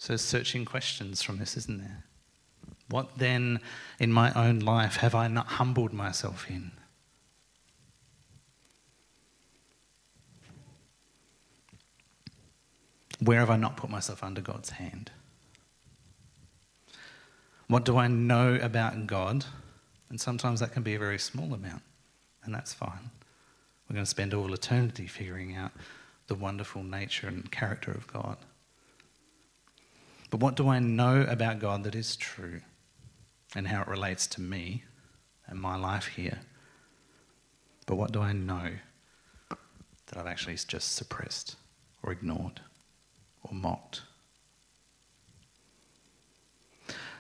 So, 0.01 0.15
searching 0.15 0.65
questions 0.65 1.21
from 1.21 1.37
this, 1.37 1.55
isn't 1.55 1.77
there? 1.77 2.05
What 2.89 3.19
then 3.19 3.59
in 3.99 4.11
my 4.11 4.33
own 4.33 4.57
life 4.57 4.95
have 4.95 5.13
I 5.13 5.27
not 5.27 5.45
humbled 5.45 5.93
myself 5.93 6.49
in? 6.49 6.71
Where 13.19 13.37
have 13.41 13.51
I 13.51 13.57
not 13.57 13.77
put 13.77 13.91
myself 13.91 14.23
under 14.23 14.41
God's 14.41 14.71
hand? 14.71 15.11
What 17.67 17.85
do 17.85 17.95
I 17.97 18.07
know 18.07 18.55
about 18.55 19.05
God? 19.05 19.45
And 20.09 20.19
sometimes 20.19 20.61
that 20.61 20.71
can 20.71 20.81
be 20.81 20.95
a 20.95 20.99
very 20.99 21.19
small 21.19 21.53
amount, 21.53 21.83
and 22.43 22.55
that's 22.55 22.73
fine. 22.73 23.11
We're 23.87 23.93
going 23.93 24.05
to 24.05 24.09
spend 24.09 24.33
all 24.33 24.51
eternity 24.51 25.05
figuring 25.05 25.55
out 25.55 25.73
the 26.25 26.33
wonderful 26.33 26.81
nature 26.81 27.27
and 27.27 27.51
character 27.51 27.91
of 27.91 28.11
God. 28.11 28.37
But 30.31 30.39
what 30.39 30.55
do 30.55 30.67
I 30.67 30.79
know 30.79 31.21
about 31.21 31.59
God 31.59 31.83
that 31.83 31.93
is 31.93 32.15
true 32.15 32.61
and 33.55 33.67
how 33.67 33.81
it 33.81 33.87
relates 33.87 34.25
to 34.27 34.41
me 34.41 34.85
and 35.45 35.59
my 35.59 35.75
life 35.75 36.07
here? 36.07 36.39
But 37.85 37.97
what 37.97 38.11
do 38.11 38.21
I 38.21 38.33
know 38.33 38.71
that 39.49 40.17
I've 40.17 40.25
actually 40.25 40.55
just 40.55 40.95
suppressed 40.95 41.57
or 42.01 42.11
ignored? 42.11 42.61
or 43.43 43.53
mocked. 43.53 44.01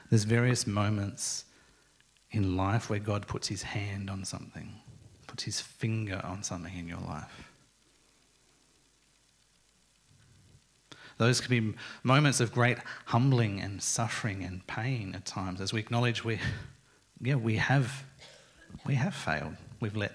There's 0.09 0.23
various 0.23 0.67
moments 0.67 1.45
in 2.31 2.57
life 2.57 2.89
where 2.89 2.99
God 2.99 3.27
puts 3.27 3.47
his 3.47 3.63
hand 3.63 4.09
on 4.09 4.25
something, 4.25 4.73
puts 5.27 5.43
his 5.43 5.61
finger 5.61 6.21
on 6.23 6.43
something 6.43 6.77
in 6.77 6.87
your 6.87 6.99
life. 6.99 7.50
Those 11.21 11.39
can 11.39 11.69
be 11.69 11.77
moments 12.01 12.39
of 12.39 12.51
great 12.51 12.79
humbling 13.05 13.61
and 13.61 13.79
suffering 13.79 14.43
and 14.43 14.65
pain 14.65 15.13
at 15.13 15.23
times 15.23 15.61
as 15.61 15.71
we 15.71 15.79
acknowledge 15.79 16.23
we, 16.23 16.39
yeah, 17.21 17.35
we 17.35 17.57
have, 17.57 18.05
we 18.87 18.95
have 18.95 19.13
failed. 19.13 19.55
We've 19.79 19.95
let, 19.95 20.13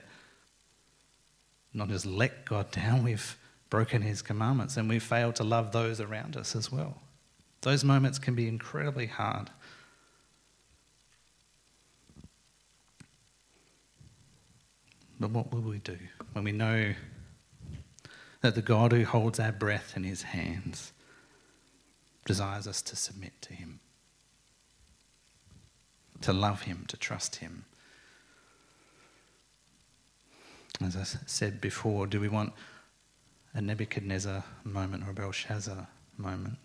not 1.73 1.91
just 1.91 2.07
let 2.07 2.45
God 2.45 2.73
down, 2.73 3.05
we've 3.05 3.39
broken 3.71 4.03
his 4.03 4.21
commandments 4.21 4.77
and 4.77 4.89
we've 4.89 5.01
failed 5.01 5.37
to 5.37 5.45
love 5.45 5.71
those 5.71 6.01
around 6.01 6.37
us 6.37 6.57
as 6.57 6.73
well. 6.73 6.97
Those 7.61 7.85
moments 7.85 8.19
can 8.19 8.35
be 8.35 8.49
incredibly 8.49 9.07
hard. 9.07 9.51
But 15.21 15.31
what 15.31 15.53
will 15.53 15.61
we 15.61 15.79
do 15.79 15.99
when 16.33 16.43
we 16.43 16.51
know 16.51 16.95
that 18.41 18.57
the 18.57 18.63
God 18.63 18.91
who 18.91 19.05
holds 19.05 19.39
our 19.39 19.53
breath 19.53 19.93
in 19.97 20.03
his 20.03 20.23
hands 20.23 20.93
desires 22.27 22.67
us 22.67 22.83
to 22.83 22.97
submit 22.97 23.33
to 23.41 23.55
him, 23.55 23.81
to 26.21 26.33
love 26.33 26.63
him, 26.63 26.85
to 26.89 26.97
trust 26.97 27.37
him? 27.37 27.65
As 30.85 30.95
I 30.95 31.05
said 31.05 31.61
before, 31.61 32.07
do 32.07 32.21
we 32.21 32.29
want 32.29 32.53
a 33.57 33.61
Nebuchadnezzar 33.63 34.45
moment 34.65 35.03
or 35.03 35.11
a 35.11 35.15
Belshazzar 35.15 35.89
moment. 36.19 36.59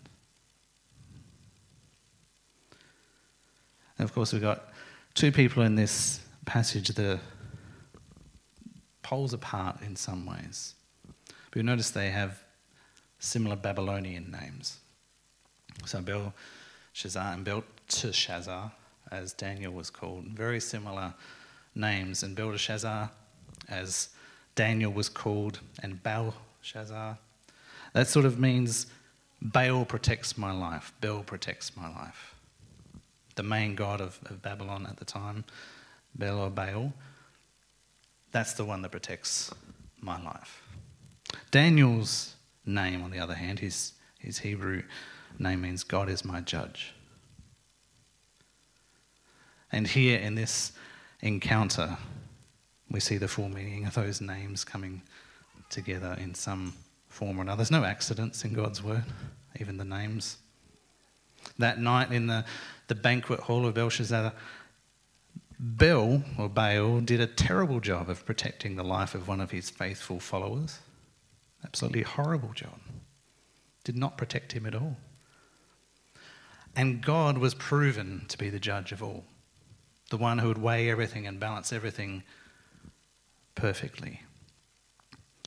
And 3.98 4.08
of 4.08 4.14
course, 4.14 4.32
we've 4.32 4.42
got 4.42 4.68
two 5.14 5.32
people 5.32 5.62
in 5.62 5.74
this 5.74 6.20
passage 6.44 6.88
that 6.88 7.18
poles 9.02 9.32
apart 9.32 9.80
in 9.80 9.96
some 9.96 10.26
ways. 10.26 10.74
But 11.26 11.56
you 11.56 11.62
notice 11.62 11.90
they 11.90 12.10
have 12.10 12.44
similar 13.18 13.56
Babylonian 13.56 14.30
names. 14.30 14.78
So 15.84 16.00
Belshazzar 16.00 17.32
and 17.32 17.44
Belteshazzar, 17.44 18.72
as 19.10 19.32
Daniel 19.32 19.72
was 19.72 19.90
called, 19.90 20.24
very 20.24 20.60
similar 20.60 21.14
names. 21.74 22.22
And 22.22 22.34
Belteshazzar, 22.34 23.10
as 23.68 24.08
Daniel 24.54 24.92
was 24.92 25.08
called, 25.08 25.60
and 25.82 26.02
Bel 26.02 26.34
Shazar. 26.62 27.18
That 27.92 28.08
sort 28.08 28.24
of 28.24 28.38
means 28.38 28.86
Baal 29.40 29.84
protects 29.84 30.38
my 30.38 30.52
life, 30.52 30.92
Bel 31.00 31.22
protects 31.22 31.76
my 31.76 31.88
life. 31.88 32.34
The 33.34 33.42
main 33.42 33.74
god 33.74 34.00
of, 34.00 34.18
of 34.26 34.42
Babylon 34.42 34.86
at 34.88 34.98
the 34.98 35.04
time, 35.04 35.44
Bel 36.14 36.38
or 36.38 36.50
Baal, 36.50 36.92
that's 38.30 38.54
the 38.54 38.64
one 38.64 38.82
that 38.82 38.90
protects 38.90 39.52
my 40.00 40.22
life. 40.22 40.62
Daniel's 41.50 42.34
name, 42.64 43.02
on 43.02 43.10
the 43.10 43.18
other 43.18 43.34
hand, 43.34 43.58
his, 43.58 43.92
his 44.18 44.38
Hebrew 44.38 44.82
name 45.38 45.62
means 45.62 45.84
God 45.84 46.08
is 46.08 46.24
my 46.24 46.40
judge. 46.40 46.94
And 49.70 49.86
here 49.86 50.18
in 50.18 50.34
this 50.34 50.72
encounter, 51.20 51.96
we 52.90 53.00
see 53.00 53.16
the 53.16 53.28
full 53.28 53.48
meaning 53.48 53.86
of 53.86 53.94
those 53.94 54.20
names 54.20 54.64
coming 54.64 55.02
together 55.70 56.16
in 56.20 56.34
some 56.34 56.74
form 57.08 57.38
or 57.38 57.42
another. 57.42 57.56
There's 57.58 57.70
no 57.70 57.84
accidents 57.84 58.44
in 58.44 58.52
God's 58.52 58.82
word, 58.82 59.04
even 59.58 59.78
the 59.78 59.84
names. 59.84 60.36
That 61.58 61.80
night 61.80 62.12
in 62.12 62.26
the, 62.26 62.44
the 62.88 62.94
banquet 62.94 63.40
hall 63.40 63.66
of 63.66 63.74
Belshazzar, 63.74 64.32
Bel, 65.58 66.22
or 66.38 66.48
Baal, 66.48 67.00
did 67.00 67.20
a 67.20 67.26
terrible 67.26 67.80
job 67.80 68.10
of 68.10 68.26
protecting 68.26 68.76
the 68.76 68.84
life 68.84 69.14
of 69.14 69.28
one 69.28 69.40
of 69.40 69.50
his 69.50 69.70
faithful 69.70 70.20
followers. 70.20 70.80
Absolutely 71.64 72.02
horrible 72.02 72.52
job. 72.52 72.78
Did 73.84 73.96
not 73.96 74.18
protect 74.18 74.52
him 74.52 74.66
at 74.66 74.74
all. 74.74 74.96
And 76.74 77.02
God 77.02 77.38
was 77.38 77.54
proven 77.54 78.24
to 78.28 78.38
be 78.38 78.48
the 78.48 78.58
judge 78.58 78.92
of 78.92 79.02
all, 79.02 79.24
the 80.10 80.16
one 80.16 80.38
who 80.38 80.48
would 80.48 80.58
weigh 80.58 80.90
everything 80.90 81.26
and 81.26 81.38
balance 81.38 81.72
everything 81.72 82.22
perfectly. 83.54 84.22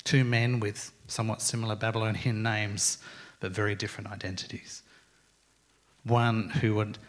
Two 0.03 0.23
men 0.23 0.59
with 0.59 0.91
somewhat 1.07 1.41
similar 1.41 1.75
Babylonian 1.75 2.43
names, 2.43 2.99
but 3.39 3.51
very 3.51 3.75
different 3.75 4.11
identities. 4.11 4.83
One 6.03 6.49
who 6.49 6.75
would 6.75 6.99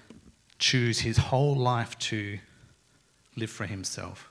choose 0.59 1.01
his 1.01 1.19
whole 1.19 1.55
life 1.55 1.99
to 1.99 2.39
live 3.37 3.51
for 3.51 3.67
himself, 3.67 4.31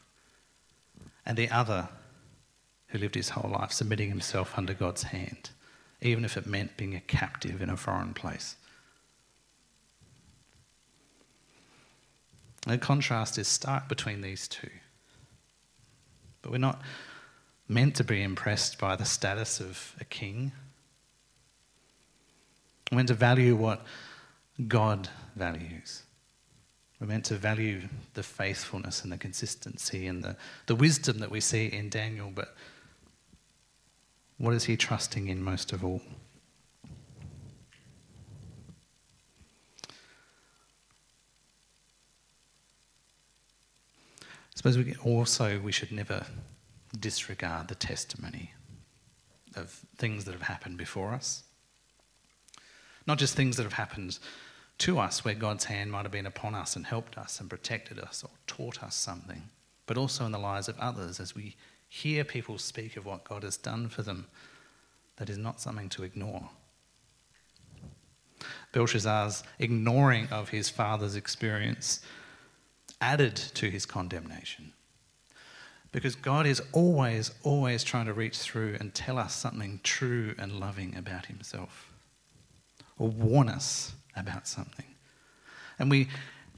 and 1.26 1.38
the 1.38 1.50
other 1.50 1.90
who 2.88 2.98
lived 2.98 3.16
his 3.16 3.30
whole 3.30 3.52
life 3.52 3.72
submitting 3.72 4.10
himself 4.10 4.58
under 4.58 4.74
God's 4.74 5.04
hand, 5.04 5.52
even 6.02 6.26
if 6.26 6.38
it 6.38 6.48
meant 6.48 6.78
being 6.78 6.96
a 6.96 7.02
captive 7.02 7.62
in 7.62 7.70
a 7.70 7.78
foreign 7.78 8.16
place. 8.16 8.56
The 12.66 12.78
contrast 12.78 13.38
is 13.38 13.48
stark 13.48 13.88
between 13.88 14.22
these 14.22 14.48
two. 14.48 14.70
But 16.42 16.52
we're 16.52 16.58
not 16.58 16.82
meant 17.68 17.96
to 17.96 18.04
be 18.04 18.22
impressed 18.22 18.80
by 18.80 18.96
the 18.96 19.06
status 19.06 19.60
of 19.60 19.96
a 20.00 20.06
king. 20.06 20.52
We're 22.92 22.98
meant 22.98 23.08
to 23.10 23.16
value 23.16 23.56
what 23.56 23.84
God 24.68 25.10
values. 25.36 26.04
We're 27.00 27.08
meant 27.08 27.26
to 27.26 27.36
value 27.36 27.82
the 28.14 28.24
faithfulness 28.24 29.04
and 29.04 29.12
the 29.12 29.18
consistency 29.18 30.08
and 30.08 30.24
the, 30.24 30.36
the 30.68 30.76
wisdom 30.76 31.20
that 31.20 31.30
we 31.30 31.42
see 31.42 31.68
in 31.68 31.90
Daniel, 31.90 32.32
but 32.34 32.56
what 34.38 34.54
is 34.54 34.66
he 34.66 34.78
trusting 34.78 35.28
in 35.28 35.44
most 35.44 35.74
of 35.74 35.84
all? 35.84 36.02
Suppose 44.66 44.84
we 44.84 44.96
also 45.04 45.60
we 45.60 45.72
should 45.72 45.92
never 45.92 46.26
disregard 47.00 47.68
the 47.68 47.76
testimony 47.76 48.52
of 49.56 49.86
things 49.96 50.26
that 50.26 50.32
have 50.32 50.42
happened 50.42 50.76
before 50.76 51.14
us. 51.14 51.44
Not 53.06 53.20
just 53.20 53.36
things 53.36 53.58
that 53.58 53.64
have 53.64 53.74
happened 53.74 54.18
to 54.80 54.98
us 54.98 55.24
where 55.24 55.36
God's 55.36 55.66
hand 55.66 55.92
might 55.92 56.02
have 56.02 56.12
been 56.12 56.26
upon 56.26 56.56
us 56.56 56.76
and 56.76 56.84
helped 56.84 57.16
us 57.16 57.40
and 57.40 57.48
protected 57.48 58.00
us 58.00 58.24
or 58.24 58.32
taught 58.48 58.82
us 58.82 58.96
something, 58.96 59.44
but 59.86 60.00
also 60.00 60.26
in 60.26 60.32
the 60.32 60.40
lives 60.40 60.68
of 60.68 60.80
others 60.80 61.20
as 61.20 61.36
we 61.36 61.56
hear 61.88 62.24
people 62.24 62.58
speak 62.58 62.98
of 62.98 63.06
what 63.06 63.24
God 63.24 63.44
has 63.44 63.58
done 63.58 63.88
for 63.88 64.02
them. 64.02 64.26
That 65.18 65.30
is 65.30 65.38
not 65.38 65.62
something 65.62 65.90
to 65.90 66.04
ignore. 66.04 66.50
Belshazzar's 68.72 69.44
ignoring 69.60 70.28
of 70.30 70.50
his 70.50 70.72
father's 70.72 71.16
experience 71.16 72.02
added 73.02 73.36
to 73.36 73.70
his 73.70 73.86
condemnation. 73.86 74.74
Because 75.92 76.16
God 76.16 76.46
is 76.46 76.62
always, 76.74 77.32
always 77.44 77.84
trying 77.84 78.06
to 78.08 78.14
reach 78.14 78.38
through 78.38 78.76
and 78.80 78.94
tell 78.94 79.18
us 79.18 79.34
something 79.34 79.80
true 79.84 80.36
and 80.38 80.60
loving 80.60 80.96
about 80.98 81.28
himself, 81.28 81.92
or 83.00 83.08
warn 83.08 83.48
us 83.48 83.94
about 84.16 84.48
something. 84.48 84.86
And 85.80 85.90
we 85.90 86.10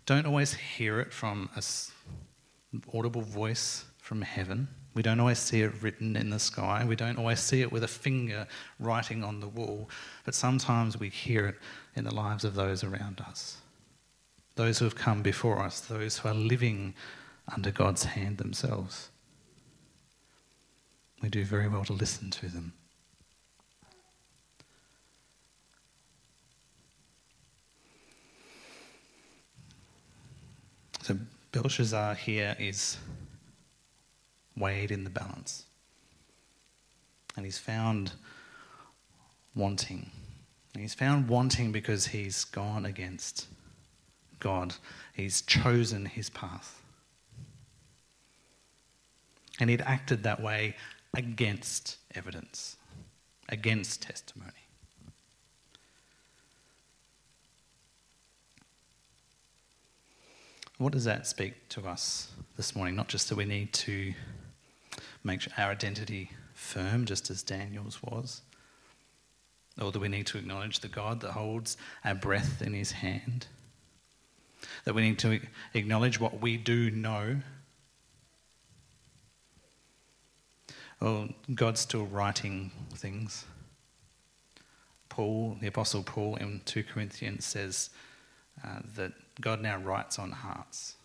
don't 0.05 0.25
always 0.25 0.53
hear 0.53 0.99
it 0.99 1.13
from 1.13 1.49
an 1.55 2.83
audible 2.93 3.21
voice 3.21 3.85
from 4.01 4.21
heaven. 4.21 4.67
We 4.93 5.03
don't 5.03 5.19
always 5.19 5.39
see 5.39 5.61
it 5.61 5.83
written 5.83 6.15
in 6.15 6.31
the 6.31 6.39
sky. 6.39 6.83
We 6.87 6.95
don't 6.95 7.19
always 7.19 7.39
see 7.39 7.61
it 7.61 7.71
with 7.71 7.83
a 7.83 7.87
finger 7.87 8.47
writing 8.79 9.23
on 9.23 9.39
the 9.39 9.47
wall. 9.47 9.89
But 10.23 10.33
sometimes 10.33 10.99
we 10.99 11.09
hear 11.09 11.45
it 11.45 11.55
in 11.95 12.03
the 12.03 12.13
lives 12.13 12.43
of 12.43 12.55
those 12.55 12.83
around 12.83 13.21
us 13.21 13.57
those 14.57 14.79
who 14.79 14.85
have 14.85 14.95
come 14.95 15.21
before 15.21 15.59
us, 15.59 15.79
those 15.79 16.17
who 16.17 16.29
are 16.29 16.33
living 16.33 16.95
under 17.55 17.71
God's 17.71 18.03
hand 18.03 18.39
themselves. 18.39 19.09
We 21.21 21.29
do 21.29 21.45
very 21.45 21.67
well 21.67 21.85
to 21.85 21.93
listen 21.93 22.29
to 22.31 22.47
them. 22.47 22.73
So 31.03 31.17
Belshazzar 31.51 32.15
here 32.15 32.55
is 32.59 32.97
weighed 34.57 34.91
in 34.91 35.03
the 35.03 35.09
balance. 35.09 35.65
And 37.35 37.45
he's 37.45 37.59
found 37.59 38.11
wanting. 39.55 40.09
And 40.73 40.81
he's 40.81 40.95
found 40.95 41.29
wanting 41.29 41.71
because 41.71 42.07
he's 42.07 42.43
gone 42.43 42.85
against 42.85 43.47
God. 44.39 44.75
He's 45.13 45.41
chosen 45.41 46.05
his 46.05 46.29
path. 46.29 46.81
And 49.59 49.69
he'd 49.69 49.81
acted 49.81 50.23
that 50.23 50.41
way 50.41 50.75
against 51.15 51.97
evidence, 52.13 52.77
against 53.49 54.03
testimony. 54.03 54.51
What 60.77 60.93
does 60.93 61.05
that 61.05 61.25
speak 61.25 61.69
to 61.69 61.87
us 61.87 62.31
this 62.55 62.75
morning? 62.75 62.95
Not 62.95 63.07
just 63.07 63.29
that 63.29 63.35
we 63.35 63.45
need 63.45 63.73
to 63.73 64.13
make 65.23 65.47
our 65.57 65.71
identity 65.71 66.31
firm, 66.53 67.05
just 67.05 67.31
as 67.31 67.41
Daniel's 67.41 68.03
was, 68.03 68.41
or 69.81 69.91
that 69.91 69.99
we 69.99 70.07
need 70.07 70.27
to 70.27 70.37
acknowledge 70.37 70.79
the 70.79 70.87
God 70.87 71.21
that 71.21 71.31
holds 71.31 71.77
our 72.05 72.13
breath 72.13 72.61
in 72.61 72.73
his 72.73 72.91
hand 72.91 73.47
that 74.85 74.93
we 74.93 75.01
need 75.01 75.19
to 75.19 75.39
acknowledge 75.73 76.19
what 76.19 76.41
we 76.41 76.57
do 76.57 76.91
know. 76.91 77.37
Well, 80.99 81.29
God's 81.53 81.81
still 81.81 82.05
writing 82.05 82.71
things. 82.95 83.45
Paul, 85.09 85.57
the 85.61 85.67
Apostle 85.67 86.03
Paul 86.03 86.35
in 86.35 86.61
2 86.65 86.83
Corinthians 86.83 87.45
says 87.45 87.89
uh, 88.63 88.79
that 88.95 89.13
God 89.41 89.61
now 89.61 89.77
writes 89.77 90.19
on 90.19 90.31
hearts. 90.31 90.95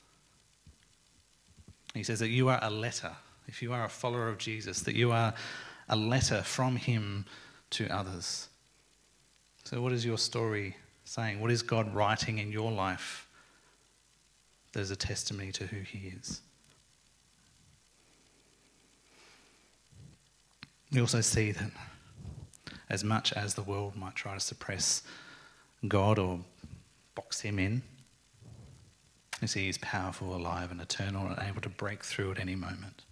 He 1.95 2.03
says 2.03 2.19
that 2.21 2.29
you 2.29 2.49
are 2.49 2.59
a 2.63 2.71
letter, 2.71 3.13
if 3.47 3.63
you 3.63 3.73
are 3.73 3.85
a 3.85 3.89
follower 3.89 4.29
of 4.29 4.39
Jesus, 4.39 4.81
that 4.83 4.95
you 4.95 5.13
are 5.13 5.35
a 5.89 5.97
letter 5.97 6.43
from 6.43 6.77
Him 6.77 7.27
to 7.71 7.87
others. 7.89 8.49
So, 9.65 9.81
what 9.83 9.93
is 9.93 10.05
your 10.05 10.19
story 10.19 10.77
saying? 11.05 11.41
What 11.41 11.51
is 11.51 11.63
God 11.63 11.95
writing 11.95 12.39
in 12.39 12.51
your 12.51 12.73
life 12.73 13.22
there's 14.73 14.91
a 14.91 14.97
testimony 14.97 15.53
to 15.53 15.67
who 15.67 15.81
he 15.81 16.09
is. 16.09 16.41
We 20.93 21.01
also 21.01 21.21
see 21.21 21.53
that 21.53 21.71
as 22.91 23.03
much 23.03 23.33
as 23.33 23.55
the 23.55 23.63
world 23.63 23.97
might 23.97 24.15
try 24.15 24.35
to 24.35 24.41
suppress 24.41 25.03
God 25.89 26.19
or 26.19 26.41
box 27.15 27.41
him 27.41 27.59
in, 27.59 27.83
we 29.41 29.49
see 29.49 29.67
he's 29.67 29.79
powerful, 29.79 30.37
alive, 30.37 30.71
and 30.71 30.81
eternal 30.81 31.27
and 31.27 31.39
able 31.49 31.61
to 31.63 31.69
break 31.69 32.05
through 32.05 32.33
at 32.33 32.39
any 32.39 32.55
moment. 32.55 33.03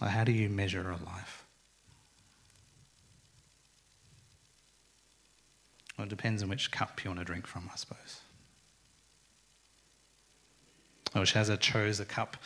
How 0.00 0.24
do 0.24 0.32
you 0.32 0.48
measure 0.48 0.90
a 0.90 1.04
life? 1.04 1.43
Well, 5.96 6.06
it 6.06 6.10
depends 6.10 6.42
on 6.42 6.48
which 6.48 6.70
cup 6.70 7.04
you 7.04 7.10
want 7.10 7.20
to 7.20 7.24
drink 7.24 7.46
from, 7.46 7.68
I 7.72 7.76
suppose. 7.76 8.20
Belshazzar 11.12 11.56
chose 11.58 12.00
a 12.00 12.04
cup 12.04 12.36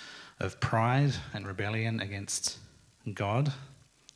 of 0.41 0.61
pride 0.61 1.13
and 1.33 1.47
rebellion 1.47 2.01
against 2.01 2.59
God. 3.15 3.53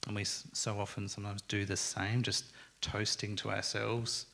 And 0.06 0.14
we 0.14 0.24
so 0.24 0.78
often 0.78 1.08
sometimes 1.08 1.42
do 1.42 1.64
the 1.64 1.76
same, 1.76 2.22
just 2.22 2.44
toasting 2.82 3.34
to 3.36 3.50
ourselves. 3.50 4.26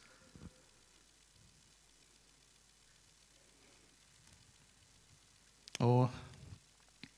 Or 5.78 6.10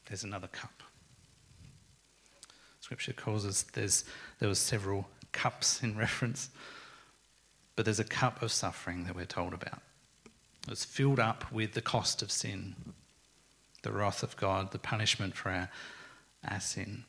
there's 0.07 0.25
another 0.25 0.49
cup. 0.49 0.83
Scripture 2.81 3.13
calls 3.13 3.47
us 3.47 3.63
there's 3.63 4.05
there 4.41 4.49
was 4.49 4.59
several 4.59 5.07
cups 5.33 5.83
in 5.83 5.97
reference. 5.97 6.51
But 7.77 7.85
there's 7.85 8.01
a 8.01 8.05
cup 8.05 8.43
of 8.43 8.53
suffering 8.53 9.05
that 9.05 9.15
we're 9.15 9.25
told 9.25 9.55
about. 9.55 9.81
It's 10.69 10.85
filled 10.85 11.19
up 11.19 11.51
with 11.51 11.73
the 11.73 11.81
cost 11.81 12.23
of 12.23 12.31
sin, 12.31 12.75
the 13.83 13.93
wrath 13.93 14.23
of 14.23 14.37
God, 14.37 14.73
the 14.73 14.79
punishment 14.79 15.35
for 15.35 15.51
our, 15.51 15.71
our 16.49 16.61
sin. 16.61 17.05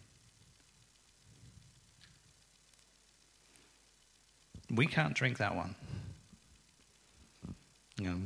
We 4.74 4.88
can't 4.88 5.14
drink 5.14 5.38
that 5.39 5.55
one. 5.55 5.76
You 7.97 8.09
know, 8.09 8.18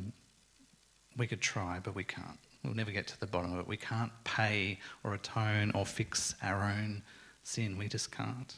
we 1.17 1.27
could 1.27 1.41
try, 1.41 1.79
but 1.83 1.95
we 1.95 2.03
can't. 2.03 2.38
We'll 2.63 2.75
never 2.75 2.91
get 2.91 3.07
to 3.07 3.19
the 3.19 3.27
bottom 3.27 3.53
of 3.53 3.59
it. 3.59 3.67
We 3.67 3.77
can't 3.77 4.11
pay 4.23 4.79
or 5.03 5.13
atone 5.13 5.71
or 5.73 5.86
fix 5.86 6.36
our 6.41 6.63
own 6.63 7.03
sin. 7.43 7.77
We 7.77 7.88
just 7.88 8.11
can't. 8.11 8.55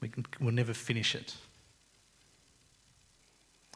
We 0.00 0.08
can, 0.08 0.24
we'll 0.40 0.54
never 0.54 0.74
finish 0.74 1.14
it. 1.14 1.34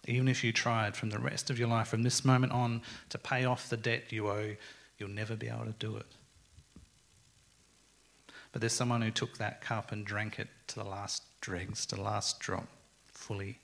Even 0.06 0.28
if 0.28 0.44
you 0.44 0.52
tried 0.52 0.96
from 0.96 1.10
the 1.10 1.18
rest 1.18 1.50
of 1.50 1.58
your 1.58 1.68
life, 1.68 1.88
from 1.88 2.02
this 2.02 2.24
moment 2.24 2.52
on, 2.52 2.82
to 3.08 3.18
pay 3.18 3.44
off 3.44 3.70
the 3.70 3.76
debt 3.76 4.12
you 4.12 4.28
owe, 4.28 4.56
you'll 4.98 5.08
never 5.08 5.34
be 5.34 5.48
able 5.48 5.64
to 5.64 5.74
do 5.78 5.96
it. 5.96 6.06
But 8.52 8.60
there's 8.60 8.72
someone 8.72 9.02
who 9.02 9.10
took 9.10 9.38
that 9.38 9.60
cup 9.60 9.90
and 9.90 10.04
drank 10.04 10.38
it 10.38 10.48
to 10.68 10.76
the 10.76 10.84
last 10.84 11.22
dregs, 11.40 11.86
to 11.86 11.96
the 11.96 12.02
last 12.02 12.38
drop, 12.38 12.68
fully 13.04 13.58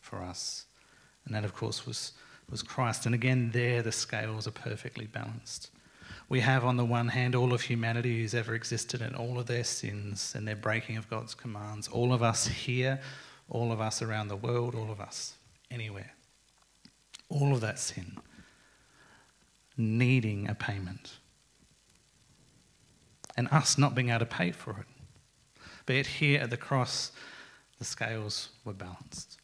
for 0.00 0.22
us. 0.22 0.66
And 1.24 1.34
that, 1.34 1.44
of 1.44 1.54
course, 1.54 1.86
was, 1.86 2.12
was 2.50 2.62
Christ. 2.62 3.06
And 3.06 3.14
again, 3.14 3.52
there 3.52 3.80
the 3.82 3.92
scales 3.92 4.46
are 4.46 4.52
perfectly 4.52 5.06
balanced. 5.06 5.70
We 6.28 6.40
have, 6.40 6.64
on 6.64 6.76
the 6.76 6.84
one 6.84 7.08
hand, 7.08 7.34
all 7.34 7.52
of 7.52 7.62
humanity 7.62 8.20
who's 8.20 8.34
ever 8.34 8.54
existed 8.54 9.02
and 9.02 9.14
all 9.14 9.38
of 9.38 9.46
their 9.46 9.64
sins 9.64 10.32
and 10.34 10.48
their 10.48 10.56
breaking 10.56 10.96
of 10.96 11.08
God's 11.08 11.34
commands. 11.34 11.86
All 11.88 12.12
of 12.12 12.22
us 12.22 12.46
here, 12.46 13.00
all 13.48 13.72
of 13.72 13.80
us 13.80 14.00
around 14.00 14.28
the 14.28 14.36
world, 14.36 14.74
all 14.74 14.90
of 14.90 15.00
us 15.00 15.34
anywhere. 15.70 16.12
All 17.28 17.52
of 17.52 17.60
that 17.60 17.78
sin 17.78 18.18
needing 19.76 20.48
a 20.48 20.54
payment 20.54 21.14
and 23.36 23.48
us 23.50 23.76
not 23.76 23.94
being 23.94 24.10
able 24.10 24.20
to 24.20 24.26
pay 24.26 24.52
for 24.52 24.78
it. 24.78 24.86
But 25.86 25.96
yet, 25.96 26.06
here 26.06 26.40
at 26.40 26.50
the 26.50 26.56
cross, 26.56 27.12
the 27.78 27.84
scales 27.84 28.50
were 28.64 28.72
balanced, 28.72 29.38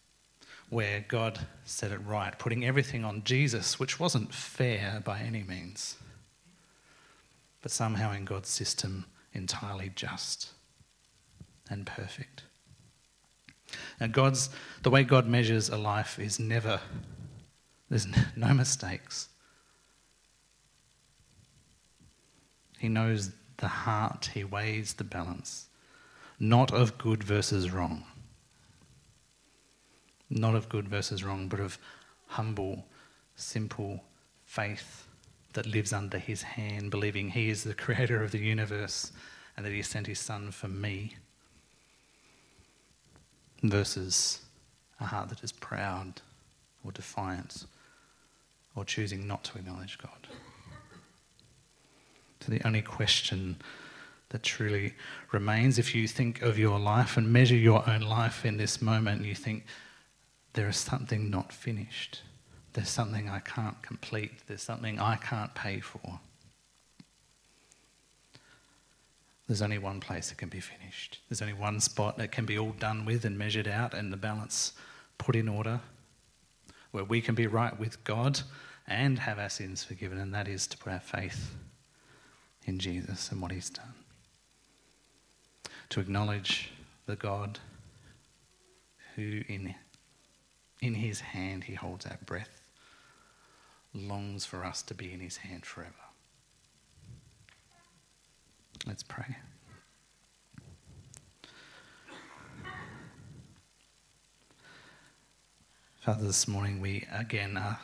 where 0.71 1.05
God 1.07 1.41
set 1.65 1.91
it 1.91 1.99
right, 1.99 2.39
putting 2.39 2.65
everything 2.65 3.05
on 3.05 3.25
Jesus, 3.25 3.79
which 3.79 4.01
wasn't 4.01 4.33
fair 4.33 5.03
by 5.05 5.21
any 5.21 5.43
means, 5.43 5.97
but 7.63 7.71
somehow 7.71 8.13
in 8.13 8.25
God's 8.25 8.49
system, 8.49 9.07
entirely 9.33 9.91
just 9.95 10.51
and 11.69 11.87
perfect. 11.87 12.45
And 14.01 14.13
God's 14.13 14.51
the 14.83 14.91
way 14.91 15.05
God 15.05 15.27
measures 15.27 15.69
a 15.69 15.77
life 15.77 16.19
is 16.19 16.41
never 16.41 16.81
there's 17.89 18.07
no 18.37 18.55
mistakes. 18.55 19.29
He 22.79 22.89
knows 22.89 23.33
the 23.59 23.69
heart, 23.69 24.31
he 24.33 24.43
weighs 24.43 24.95
the 24.95 25.05
balance, 25.05 25.67
not 26.39 26.73
of 26.73 26.97
good 26.97 27.23
versus 27.23 27.71
wrong. 27.71 28.05
Not 30.31 30.55
of 30.55 30.69
good 30.69 30.89
versus 30.89 31.23
wrong, 31.23 31.49
but 31.49 31.61
of 31.61 31.77
humble, 32.29 32.87
simple 33.35 34.05
faith 34.45 35.09
that 35.53 35.67
lives 35.67 35.93
under 35.93 36.19
his 36.19 36.43
hand, 36.43 36.91
believing 36.91 37.31
he 37.31 37.51
is 37.51 37.65
the 37.65 37.75
creator 37.75 38.23
of 38.23 38.31
the 38.31 38.39
universe 38.39 39.13
and 39.57 39.67
that 39.67 39.73
he 39.73 39.83
sent 39.83 40.07
his 40.07 40.19
son 40.19 40.51
for 40.51 40.69
me, 40.69 41.17
versus 43.63 44.41
a 45.01 45.05
heart 45.05 45.29
that 45.29 45.43
is 45.43 45.53
proud 45.53 46.21
or 46.85 46.93
defiant 46.93 47.67
or 48.75 48.85
choosing 48.85 49.27
not 49.27 49.45
to 49.45 49.59
acknowledge 49.59 49.99
God. 49.99 50.29
So 52.41 52.53
the 52.53 52.67
only 52.67 52.81
question 52.81 53.57
that 54.31 54.43
truly 54.43 54.95
remains, 55.33 55.79
if 55.79 55.95
you 55.95 56.09
think 56.09 56.41
of 56.41 56.59
your 56.59 56.79
life 56.79 57.17
and 57.17 57.31
measure 57.33 57.57
your 57.57 57.87
own 57.89 58.01
life 58.01 58.47
in 58.47 58.57
this 58.57 58.81
moment, 58.81 59.25
you 59.25 59.35
think, 59.35 59.67
there 60.55 60.69
is 60.69 60.77
something 60.77 61.31
not 61.31 61.53
finished. 61.53 62.23
There's 62.73 62.89
something 62.89 63.29
I 63.29 63.41
can't 63.41 63.81
complete. 63.83 64.33
There's 64.47 64.63
something 64.63 64.99
I 64.99 65.17
can't 65.17 65.55
pay 65.55 65.81
for. 65.81 66.21
There's 69.49 69.63
only 69.63 69.79
one 69.79 69.99
place 69.99 70.31
it 70.31 70.39
can 70.39 70.49
be 70.49 70.61
finished. 70.61 71.19
There's 71.29 71.43
only 71.43 71.55
one 71.55 71.81
spot 71.81 72.17
that 72.19 72.31
can 72.31 72.47
be 72.47 72.57
all 72.57 72.71
done 72.71 73.05
with 73.05 73.25
and 73.25 73.37
measured 73.37 73.67
out 73.67 73.95
and 73.95 74.13
the 74.13 74.17
balance 74.17 74.73
put 75.19 75.35
in 75.35 75.49
order 75.49 75.81
where 76.93 77.05
we 77.05 77.21
can 77.21 77.35
be 77.35 77.47
right 77.47 77.79
with 77.79 78.03
God 78.05 78.41
and 78.87 79.19
have 79.21 79.39
our 79.39 79.49
sins 79.49 79.85
forgiven, 79.85 80.19
and 80.19 80.35
that 80.35 80.49
is 80.49 80.67
to 80.67 80.79
put 80.79 80.93
our 80.93 81.01
faith 81.01 81.55
in 82.65 82.79
Jesus 82.79 83.31
and 83.31 83.41
what 83.41 83.53
he's 83.53 83.71
done. 83.71 83.95
To 85.91 86.01
acknowledge 86.01 86.73
the 87.07 87.17
God 87.17 87.59
who, 89.15 89.43
in, 89.49 89.75
in 90.81 90.95
his 90.95 91.21
hand, 91.21 91.65
he 91.65 91.75
holds 91.75 92.07
our 92.07 92.19
breath, 92.27 92.60
longs 93.95 94.45
for 94.45 94.65
us 94.65 94.83
to 94.83 94.95
be 94.95 95.13
in 95.13 95.21
his 95.21 95.39
hand 95.39 95.67
forever. 95.67 95.93
Let's 98.87 99.03
pray. 99.03 99.37
Father, 106.01 106.25
this 106.25 106.49
morning 106.49 106.81
we 106.81 107.07
again 107.13 107.57
are 107.57 107.79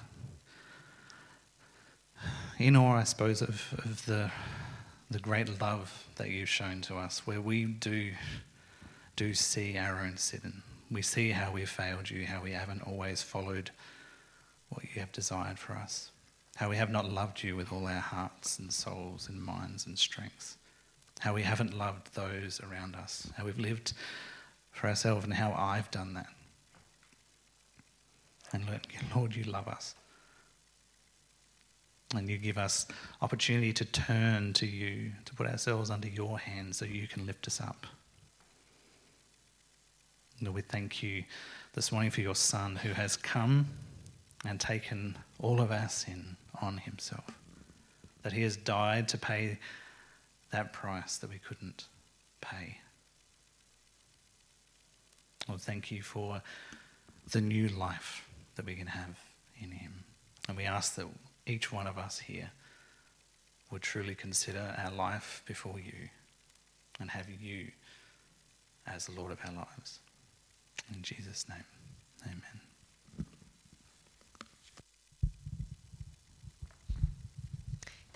in 2.58 2.74
awe, 2.76 2.96
I 2.96 3.04
suppose, 3.04 3.42
of, 3.42 3.74
of 3.84 4.06
the 4.06 4.30
the 5.10 5.18
great 5.18 5.60
love 5.60 6.04
that 6.16 6.30
you've 6.30 6.48
shown 6.48 6.80
to 6.82 6.96
us, 6.96 7.26
where 7.26 7.40
we 7.40 7.64
do, 7.64 8.12
do 9.14 9.34
see 9.34 9.78
our 9.78 10.00
own 10.00 10.16
sin. 10.16 10.62
We 10.90 11.02
see 11.02 11.30
how 11.30 11.52
we've 11.52 11.70
failed 11.70 12.10
you, 12.10 12.26
how 12.26 12.42
we 12.42 12.52
haven't 12.52 12.82
always 12.82 13.22
followed 13.22 13.70
what 14.76 14.84
you 14.94 15.00
have 15.00 15.12
desired 15.12 15.58
for 15.58 15.72
us, 15.72 16.10
how 16.56 16.68
we 16.68 16.76
have 16.76 16.90
not 16.90 17.10
loved 17.10 17.42
you 17.42 17.56
with 17.56 17.72
all 17.72 17.86
our 17.86 17.94
hearts 17.94 18.58
and 18.58 18.70
souls 18.70 19.28
and 19.28 19.42
minds 19.42 19.86
and 19.86 19.98
strengths, 19.98 20.58
how 21.20 21.32
we 21.32 21.42
haven't 21.42 21.76
loved 21.76 22.14
those 22.14 22.60
around 22.60 22.94
us, 22.94 23.30
how 23.36 23.44
we've 23.44 23.58
lived 23.58 23.94
for 24.70 24.88
ourselves, 24.88 25.24
and 25.24 25.32
how 25.32 25.54
I've 25.56 25.90
done 25.90 26.12
that. 26.14 26.26
And 28.52 28.64
Lord, 29.14 29.34
you 29.34 29.44
love 29.44 29.66
us. 29.66 29.94
And 32.14 32.28
you 32.28 32.38
give 32.38 32.58
us 32.58 32.86
opportunity 33.20 33.72
to 33.72 33.84
turn 33.84 34.52
to 34.54 34.66
you, 34.66 35.12
to 35.24 35.34
put 35.34 35.46
ourselves 35.46 35.90
under 35.90 36.06
your 36.06 36.38
hands 36.38 36.76
so 36.76 36.84
you 36.84 37.08
can 37.08 37.26
lift 37.26 37.48
us 37.48 37.60
up. 37.60 37.86
Lord, 40.40 40.54
we 40.54 40.60
thank 40.60 41.02
you 41.02 41.24
this 41.72 41.90
morning 41.90 42.10
for 42.10 42.20
your 42.20 42.34
Son 42.34 42.76
who 42.76 42.90
has 42.90 43.16
come 43.16 43.66
and 44.44 44.60
taken 44.60 45.16
all 45.40 45.60
of 45.60 45.72
our 45.72 45.88
sin 45.88 46.36
on 46.60 46.78
himself. 46.78 47.24
That 48.22 48.32
he 48.32 48.42
has 48.42 48.56
died 48.56 49.08
to 49.08 49.18
pay 49.18 49.58
that 50.50 50.72
price 50.72 51.18
that 51.18 51.30
we 51.30 51.38
couldn't 51.38 51.86
pay. 52.40 52.78
Lord, 55.48 55.60
thank 55.60 55.90
you 55.90 56.02
for 56.02 56.42
the 57.30 57.40
new 57.40 57.68
life 57.68 58.28
that 58.56 58.66
we 58.66 58.74
can 58.74 58.88
have 58.88 59.18
in 59.60 59.70
him. 59.70 60.04
And 60.48 60.56
we 60.56 60.64
ask 60.64 60.94
that 60.96 61.06
each 61.46 61.72
one 61.72 61.86
of 61.86 61.98
us 61.98 62.18
here 62.18 62.50
would 63.70 63.82
truly 63.82 64.14
consider 64.14 64.74
our 64.78 64.92
life 64.92 65.42
before 65.46 65.78
you 65.78 66.08
and 67.00 67.10
have 67.10 67.28
you 67.28 67.68
as 68.86 69.06
the 69.06 69.12
Lord 69.12 69.32
of 69.32 69.38
our 69.44 69.52
lives. 69.52 70.00
In 70.94 71.02
Jesus' 71.02 71.46
name, 71.48 71.64
amen. 72.24 72.65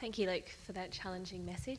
Thank 0.00 0.16
you, 0.16 0.30
Luke, 0.30 0.48
for 0.64 0.72
that 0.72 0.90
challenging 0.92 1.44
message. 1.44 1.78